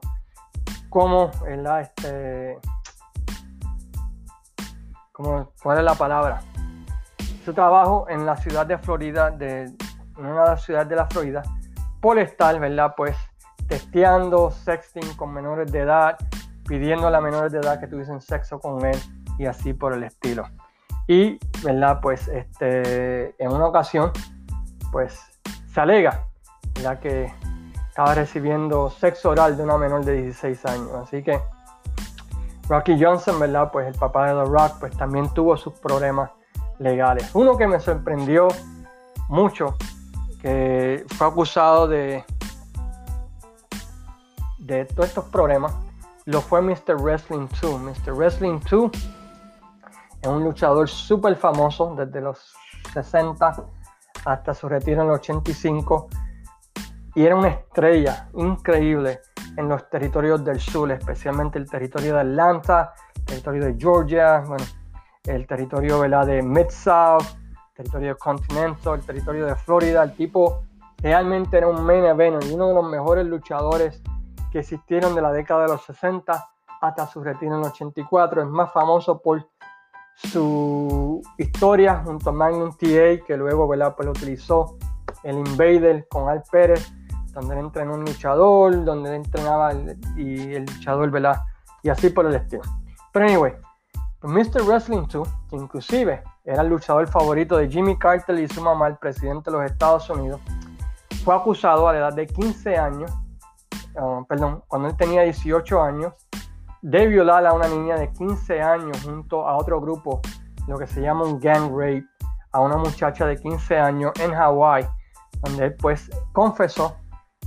como, 0.88 1.32
¿verdad? 1.42 1.80
Este, 1.80 2.56
como, 5.10 5.50
¿cuál 5.60 5.78
es 5.78 5.84
la 5.84 5.96
palabra? 5.96 6.40
Su 7.44 7.52
trabajo 7.52 8.06
en 8.08 8.24
la 8.24 8.36
ciudad 8.36 8.64
de 8.64 8.78
Florida, 8.78 9.32
de, 9.32 9.64
en 9.64 10.24
una 10.24 10.56
ciudades 10.56 10.88
de 10.88 10.94
la 10.94 11.06
Florida, 11.06 11.42
por 12.00 12.16
estar, 12.20 12.60
¿verdad? 12.60 12.94
Pues 12.96 13.16
testeando, 13.66 14.52
sexting 14.52 15.16
con 15.16 15.34
menores 15.34 15.72
de 15.72 15.80
edad, 15.80 16.16
pidiendo 16.68 17.08
a 17.08 17.10
las 17.10 17.22
menores 17.22 17.50
de 17.50 17.58
edad 17.58 17.80
que 17.80 17.88
tuviesen 17.88 18.20
sexo 18.20 18.60
con 18.60 18.86
él 18.86 18.96
y 19.36 19.46
así 19.46 19.74
por 19.74 19.94
el 19.94 20.04
estilo. 20.04 20.44
Y, 21.08 21.40
¿verdad? 21.64 21.98
Pues 22.00 22.28
este, 22.28 23.34
en 23.42 23.50
una 23.50 23.66
ocasión, 23.66 24.12
pues 24.92 25.20
se 25.66 25.80
alega 25.80 26.24
ya 26.82 26.98
que 27.00 27.32
estaba 27.88 28.14
recibiendo 28.14 28.90
sexo 28.90 29.30
oral 29.30 29.56
de 29.56 29.62
una 29.62 29.78
menor 29.78 30.04
de 30.04 30.22
16 30.22 30.66
años. 30.66 30.90
Así 30.94 31.22
que 31.22 31.40
Rocky 32.68 33.02
Johnson, 33.02 33.38
¿verdad? 33.40 33.70
Pues 33.72 33.86
el 33.86 33.94
papá 33.94 34.26
de 34.26 34.44
The 34.44 34.50
Rock, 34.50 34.80
pues 34.80 34.96
también 34.96 35.32
tuvo 35.32 35.56
sus 35.56 35.72
problemas 35.74 36.30
legales. 36.78 37.30
Uno 37.34 37.56
que 37.56 37.66
me 37.66 37.80
sorprendió 37.80 38.48
mucho, 39.28 39.76
que 40.42 41.04
fue 41.16 41.26
acusado 41.26 41.88
de, 41.88 42.24
de 44.58 44.84
todos 44.84 45.08
estos 45.08 45.24
problemas, 45.26 45.72
lo 46.26 46.40
fue 46.40 46.60
Mr. 46.60 46.96
Wrestling 47.00 47.48
2. 47.62 47.80
Mr. 47.80 48.12
Wrestling 48.12 48.60
2 48.68 48.90
es 50.22 50.28
un 50.28 50.42
luchador 50.42 50.88
súper 50.88 51.36
famoso 51.36 51.94
desde 51.96 52.20
los 52.20 52.52
60 52.92 53.64
hasta 54.24 54.54
su 54.54 54.68
retiro 54.68 55.02
en 55.02 55.08
el 55.08 55.14
85 55.14 56.08
y 57.16 57.24
era 57.24 57.34
una 57.34 57.48
estrella 57.48 58.28
increíble 58.34 59.20
en 59.56 59.70
los 59.70 59.88
territorios 59.88 60.44
del 60.44 60.60
sur, 60.60 60.92
especialmente 60.92 61.58
el 61.58 61.68
territorio 61.68 62.12
de 62.12 62.20
Atlanta, 62.20 62.92
el 63.16 63.24
territorio 63.24 63.64
de 63.64 63.76
Georgia, 63.78 64.40
bueno, 64.46 64.64
el 65.24 65.46
territorio 65.46 66.02
de 66.02 66.42
Mid-South, 66.42 67.24
el 67.24 67.74
territorio 67.74 68.08
de 68.10 68.16
Continental, 68.16 68.94
el 68.96 69.06
territorio 69.06 69.46
de 69.46 69.54
Florida. 69.56 70.02
El 70.02 70.14
tipo 70.14 70.60
realmente 70.98 71.56
era 71.56 71.68
un 71.68 71.82
main 71.82 72.04
event 72.04 72.44
y 72.44 72.52
uno 72.52 72.68
de 72.68 72.74
los 72.74 72.84
mejores 72.84 73.26
luchadores 73.26 74.02
que 74.52 74.58
existieron 74.58 75.14
de 75.14 75.22
la 75.22 75.32
década 75.32 75.62
de 75.62 75.68
los 75.68 75.82
60 75.84 76.50
hasta 76.82 77.06
su 77.06 77.24
retiro 77.24 77.54
en 77.54 77.62
el 77.62 77.68
84. 77.68 78.42
Es 78.42 78.48
más 78.48 78.70
famoso 78.74 79.22
por 79.22 79.48
su 80.16 81.22
historia 81.38 82.02
junto 82.04 82.28
a 82.28 82.32
Magnum 82.34 82.72
TA, 82.72 83.24
que 83.26 83.38
luego 83.38 83.66
¿verdad? 83.66 83.94
Pues 83.96 84.04
lo 84.04 84.12
utilizó 84.12 84.76
el 85.22 85.38
Invader 85.38 86.06
con 86.10 86.28
Al 86.28 86.42
Pérez 86.52 86.92
donde 87.36 87.54
él 87.54 87.60
entrenó 87.66 87.94
un 87.94 88.00
luchador, 88.00 88.82
donde 88.82 89.10
él 89.10 89.16
entrenaba 89.16 89.74
y 90.16 90.54
el 90.54 90.64
luchador, 90.64 91.10
¿verdad? 91.10 91.42
Y 91.82 91.90
así 91.90 92.08
por 92.08 92.24
el 92.24 92.34
estilo. 92.34 92.62
Pero 93.12 93.26
anyway, 93.26 93.52
Mr. 94.22 94.62
Wrestling 94.64 95.06
2, 95.06 95.28
que 95.50 95.56
inclusive 95.56 96.22
era 96.46 96.62
el 96.62 96.68
luchador 96.68 97.06
favorito 97.06 97.58
de 97.58 97.68
Jimmy 97.68 97.98
Carter 97.98 98.38
y 98.38 98.48
su 98.48 98.62
mamá, 98.62 98.88
el 98.88 98.96
presidente 98.96 99.50
de 99.50 99.58
los 99.58 99.70
Estados 99.70 100.08
Unidos, 100.08 100.40
fue 101.24 101.34
acusado 101.34 101.86
a 101.86 101.92
la 101.92 101.98
edad 101.98 102.14
de 102.14 102.26
15 102.26 102.74
años, 102.78 103.12
ah, 103.98 104.22
perdón, 104.26 104.62
cuando 104.66 104.88
él 104.88 104.96
tenía 104.96 105.22
18 105.22 105.82
años, 105.82 106.14
de 106.80 107.06
violar 107.06 107.44
a 107.46 107.52
una 107.52 107.68
niña 107.68 107.96
de 107.96 108.10
15 108.12 108.62
años 108.62 109.02
junto 109.04 109.46
a 109.46 109.58
otro 109.58 109.78
grupo, 109.78 110.22
lo 110.66 110.78
que 110.78 110.86
se 110.86 111.02
llama 111.02 111.24
un 111.24 111.38
gang 111.38 111.70
rape, 111.70 112.06
a 112.52 112.60
una 112.60 112.78
muchacha 112.78 113.26
de 113.26 113.36
15 113.36 113.76
años 113.78 114.12
en 114.20 114.32
Hawái, 114.32 114.86
donde 115.42 115.66
él 115.66 115.74
pues 115.74 116.10
confesó 116.32 116.96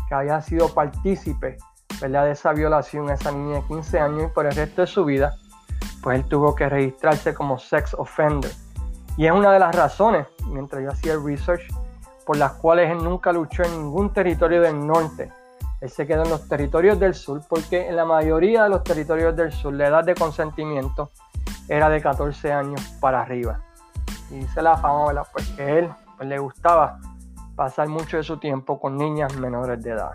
que 0.10 0.16
había 0.16 0.42
sido 0.42 0.74
partícipe 0.74 1.58
¿verdad? 2.02 2.26
de 2.26 2.32
esa 2.32 2.52
violación 2.52 3.10
a 3.10 3.14
esa 3.14 3.32
niña 3.32 3.58
de 3.58 3.64
15 3.64 4.00
años 4.00 4.24
y 4.24 4.28
por 4.34 4.48
el 4.48 4.56
resto 4.56 4.82
de 4.82 4.88
su 4.88 5.06
vida, 5.06 5.36
pues 6.02 6.20
él 6.20 6.26
tuvo 6.26 6.56
que 6.56 6.68
registrarse 6.68 7.34
como 7.34 7.60
sex 7.60 7.94
offender. 7.94 8.52
Y 9.16 9.28
es 9.28 9.32
una 9.32 9.52
de 9.52 9.60
las 9.60 9.76
razones, 9.76 10.28
mientras 10.48 10.84
yo 10.84 10.92
hacía 10.92 11.14
el 11.14 11.24
research, 11.24 11.62
por 12.26 12.38
las 12.38 12.54
cuales 12.54 12.92
él 12.92 13.04
nunca 13.04 13.32
luchó 13.32 13.64
en 13.64 13.72
ningún 13.72 14.12
territorio 14.12 14.62
del 14.62 14.86
norte. 14.86 15.32
Él 15.82 15.90
se 15.90 16.06
quedó 16.06 16.24
en 16.24 16.30
los 16.30 16.48
territorios 16.48 17.00
del 17.00 17.14
sur 17.14 17.42
porque 17.48 17.88
en 17.88 17.96
la 17.96 18.06
mayoría 18.06 18.64
de 18.64 18.70
los 18.70 18.84
territorios 18.84 19.36
del 19.36 19.52
sur 19.52 19.74
la 19.74 19.88
edad 19.88 20.04
de 20.04 20.16
consentimiento 20.16 21.12
era 21.68 21.90
de 21.90 22.02
14 22.02 22.52
años 22.52 22.82
para 23.00 23.22
arriba. 23.22 23.62
Y 24.30 24.40
dice 24.40 24.62
la 24.62 24.78
fama, 24.78 25.08
¿verdad? 25.08 25.28
Pues 25.32 25.48
que 25.50 25.80
él 25.80 25.90
pues, 26.18 26.28
le 26.28 26.38
gustaba 26.40 27.00
pasar 27.60 27.90
mucho 27.90 28.16
de 28.16 28.24
su 28.24 28.38
tiempo 28.38 28.80
con 28.80 28.96
niñas 28.96 29.36
menores 29.36 29.84
de 29.84 29.92
edad. 29.92 30.14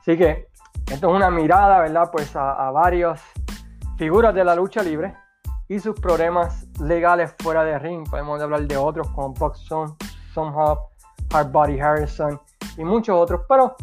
Así 0.00 0.16
que 0.16 0.48
esto 0.90 1.10
es 1.10 1.14
una 1.14 1.30
mirada, 1.30 1.80
¿verdad? 1.80 2.08
Pues 2.10 2.34
a, 2.34 2.70
varias 2.70 3.22
figuras 3.98 4.34
de 4.34 4.42
la 4.42 4.54
lucha 4.54 4.82
libre 4.82 5.14
y 5.68 5.78
sus 5.78 6.00
problemas 6.00 6.66
legales 6.80 7.34
fuera 7.40 7.62
de 7.62 7.78
ring. 7.78 8.08
Podemos 8.08 8.40
hablar 8.40 8.62
de 8.62 8.74
otros 8.74 9.06
como 9.10 9.34
Buck 9.34 9.54
Sun, 9.56 9.94
Hard 10.34 10.78
Hardbody 11.30 11.78
Harrison 11.78 12.40
y 12.78 12.84
muchos 12.84 13.14
otros, 13.14 13.42
pero 13.46 13.76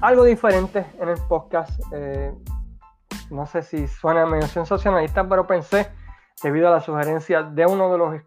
algo 0.00 0.24
diferente 0.24 0.86
en 0.98 1.10
el 1.10 1.18
podcast. 1.28 1.78
Eh, 1.92 2.32
no 3.28 3.44
sé 3.44 3.60
si 3.60 3.86
suena 3.88 4.24
medio 4.24 4.46
sensacionalista, 4.46 5.28
pero 5.28 5.46
pensé, 5.46 5.90
debido 6.42 6.68
a 6.68 6.70
la 6.70 6.80
sugerencia 6.80 7.42
de 7.42 7.66
uno 7.66 7.92
de 7.92 7.98
los 7.98 8.22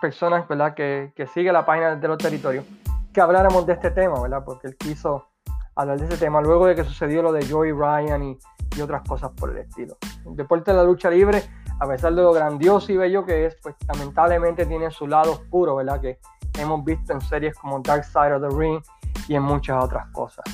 personas 0.00 0.46
¿verdad? 0.46 0.74
Que, 0.74 1.12
que 1.16 1.26
sigue 1.26 1.52
la 1.52 1.66
página 1.66 1.96
de 1.96 2.08
los 2.08 2.18
territorios, 2.18 2.64
que 3.12 3.20
habláramos 3.20 3.66
de 3.66 3.74
este 3.74 3.90
tema, 3.90 4.20
¿verdad? 4.20 4.42
Porque 4.44 4.68
él 4.68 4.76
quiso 4.76 5.26
hablar 5.74 5.98
de 5.98 6.04
este 6.04 6.16
tema 6.16 6.40
luego 6.40 6.66
de 6.66 6.74
que 6.74 6.84
sucedió 6.84 7.22
lo 7.22 7.32
de 7.32 7.46
Joey 7.46 7.72
Ryan 7.72 8.22
y, 8.22 8.38
otras 8.80 9.02
cosas 9.06 9.30
por 9.36 9.50
el 9.50 9.58
estilo. 9.58 9.96
El 10.24 10.36
deporte 10.36 10.70
de 10.70 10.76
la 10.78 10.84
lucha 10.84 11.10
libre, 11.10 11.42
a 11.80 11.86
pesar 11.86 12.14
de 12.14 12.22
lo 12.22 12.32
grandioso 12.32 12.90
y 12.92 12.96
bello 12.96 13.26
que 13.26 13.44
es, 13.44 13.56
pues 13.62 13.74
lamentablemente 13.86 14.64
tiene 14.64 14.90
su 14.90 15.06
lado 15.06 15.32
oscuro, 15.32 15.76
¿verdad? 15.76 16.00
Que 16.00 16.18
hemos 16.58 16.82
visto 16.82 17.12
en 17.12 17.20
series 17.20 17.54
como 17.56 17.80
Dark 17.80 18.04
Side 18.04 18.32
of 18.32 18.40
the 18.40 18.56
Ring 18.56 18.80
y 19.28 19.34
en 19.34 19.42
muchas 19.42 19.84
otras 19.84 20.06
cosas. 20.12 20.44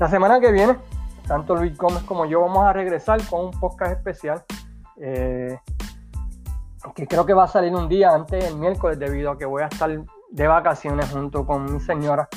La 0.00 0.08
semana 0.08 0.40
que 0.40 0.50
viene, 0.50 0.76
tanto 1.28 1.54
Luis 1.54 1.76
Gómez 1.76 2.02
como 2.02 2.24
yo 2.24 2.40
vamos 2.40 2.64
a 2.64 2.72
regresar 2.72 3.24
con 3.28 3.44
un 3.44 3.50
podcast 3.52 3.92
especial. 3.92 4.42
Eh, 4.96 5.56
que 6.96 7.06
creo 7.06 7.24
que 7.24 7.34
va 7.34 7.44
a 7.44 7.48
salir 7.48 7.72
un 7.72 7.88
día 7.88 8.10
antes, 8.10 8.44
el 8.44 8.56
miércoles, 8.56 8.98
debido 8.98 9.30
a 9.30 9.38
que 9.38 9.44
voy 9.44 9.62
a 9.62 9.66
estar 9.66 9.90
de 10.32 10.48
vacaciones 10.48 11.10
junto 11.10 11.46
con 11.46 11.72
mi 11.72 11.80
señora. 11.80 12.28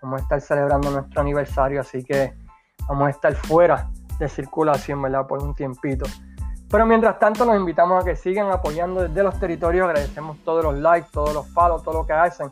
Vamos 0.00 0.20
a 0.20 0.22
estar 0.22 0.40
celebrando 0.40 0.90
nuestro 0.90 1.20
aniversario, 1.20 1.80
así 1.80 2.02
que 2.02 2.34
vamos 2.88 3.06
a 3.06 3.10
estar 3.10 3.34
fuera 3.34 3.90
de 4.18 4.28
circulación, 4.28 5.00
¿verdad? 5.02 5.26
Por 5.26 5.42
un 5.42 5.54
tiempito. 5.54 6.06
Pero 6.70 6.86
mientras 6.86 7.18
tanto, 7.18 7.44
nos 7.44 7.56
invitamos 7.56 8.02
a 8.02 8.04
que 8.04 8.16
sigan 8.16 8.50
apoyando 8.50 9.02
desde 9.02 9.22
los 9.22 9.38
territorios. 9.38 9.86
Agradecemos 9.86 10.38
todos 10.44 10.64
los 10.64 10.78
likes, 10.78 11.08
todos 11.12 11.34
los 11.34 11.46
follows, 11.50 11.82
todo 11.82 12.00
lo 12.00 12.06
que 12.06 12.14
hacen 12.14 12.50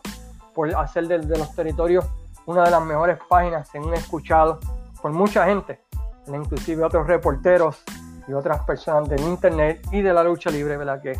por 0.54 0.74
hacer 0.76 1.08
desde 1.08 1.38
los 1.38 1.54
territorios 1.54 2.04
una 2.44 2.64
de 2.64 2.70
las 2.70 2.82
mejores 2.82 3.18
páginas, 3.28 3.68
según 3.68 3.94
he 3.94 3.96
escuchado, 3.96 4.58
por 5.00 5.12
mucha 5.12 5.46
gente, 5.46 5.80
inclusive 6.26 6.84
otros 6.84 7.06
reporteros 7.06 7.82
y 8.28 8.32
otras 8.32 8.64
personas 8.64 9.08
del 9.08 9.20
internet 9.20 9.86
y 9.92 10.02
de 10.02 10.12
la 10.12 10.22
lucha 10.22 10.50
libre, 10.50 10.76
¿verdad? 10.76 11.00
Que 11.00 11.18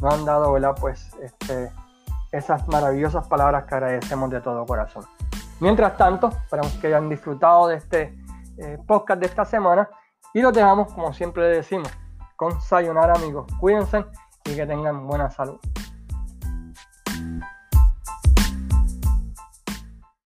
nos 0.00 0.14
han 0.14 0.24
dado, 0.24 0.52
¿verdad? 0.52 0.74
Pues 0.78 1.14
este, 1.22 1.70
esas 2.32 2.66
maravillosas 2.66 3.28
palabras 3.28 3.64
que 3.64 3.74
agradecemos 3.74 4.30
de 4.30 4.40
todo 4.40 4.66
corazón. 4.66 5.04
Mientras 5.60 5.96
tanto, 5.96 6.28
esperamos 6.28 6.72
que 6.80 6.88
hayan 6.88 7.08
disfrutado 7.08 7.68
de 7.68 7.76
este 7.76 8.18
eh, 8.58 8.78
podcast 8.86 9.20
de 9.20 9.26
esta 9.26 9.44
semana 9.44 9.88
y 10.34 10.40
los 10.40 10.52
dejamos, 10.52 10.92
como 10.92 11.12
siempre 11.12 11.46
decimos, 11.48 11.88
con 12.36 12.60
sayonara 12.60 13.14
amigos. 13.14 13.46
Cuídense 13.60 14.04
y 14.44 14.56
que 14.56 14.66
tengan 14.66 15.06
buena 15.06 15.30
salud. 15.30 15.60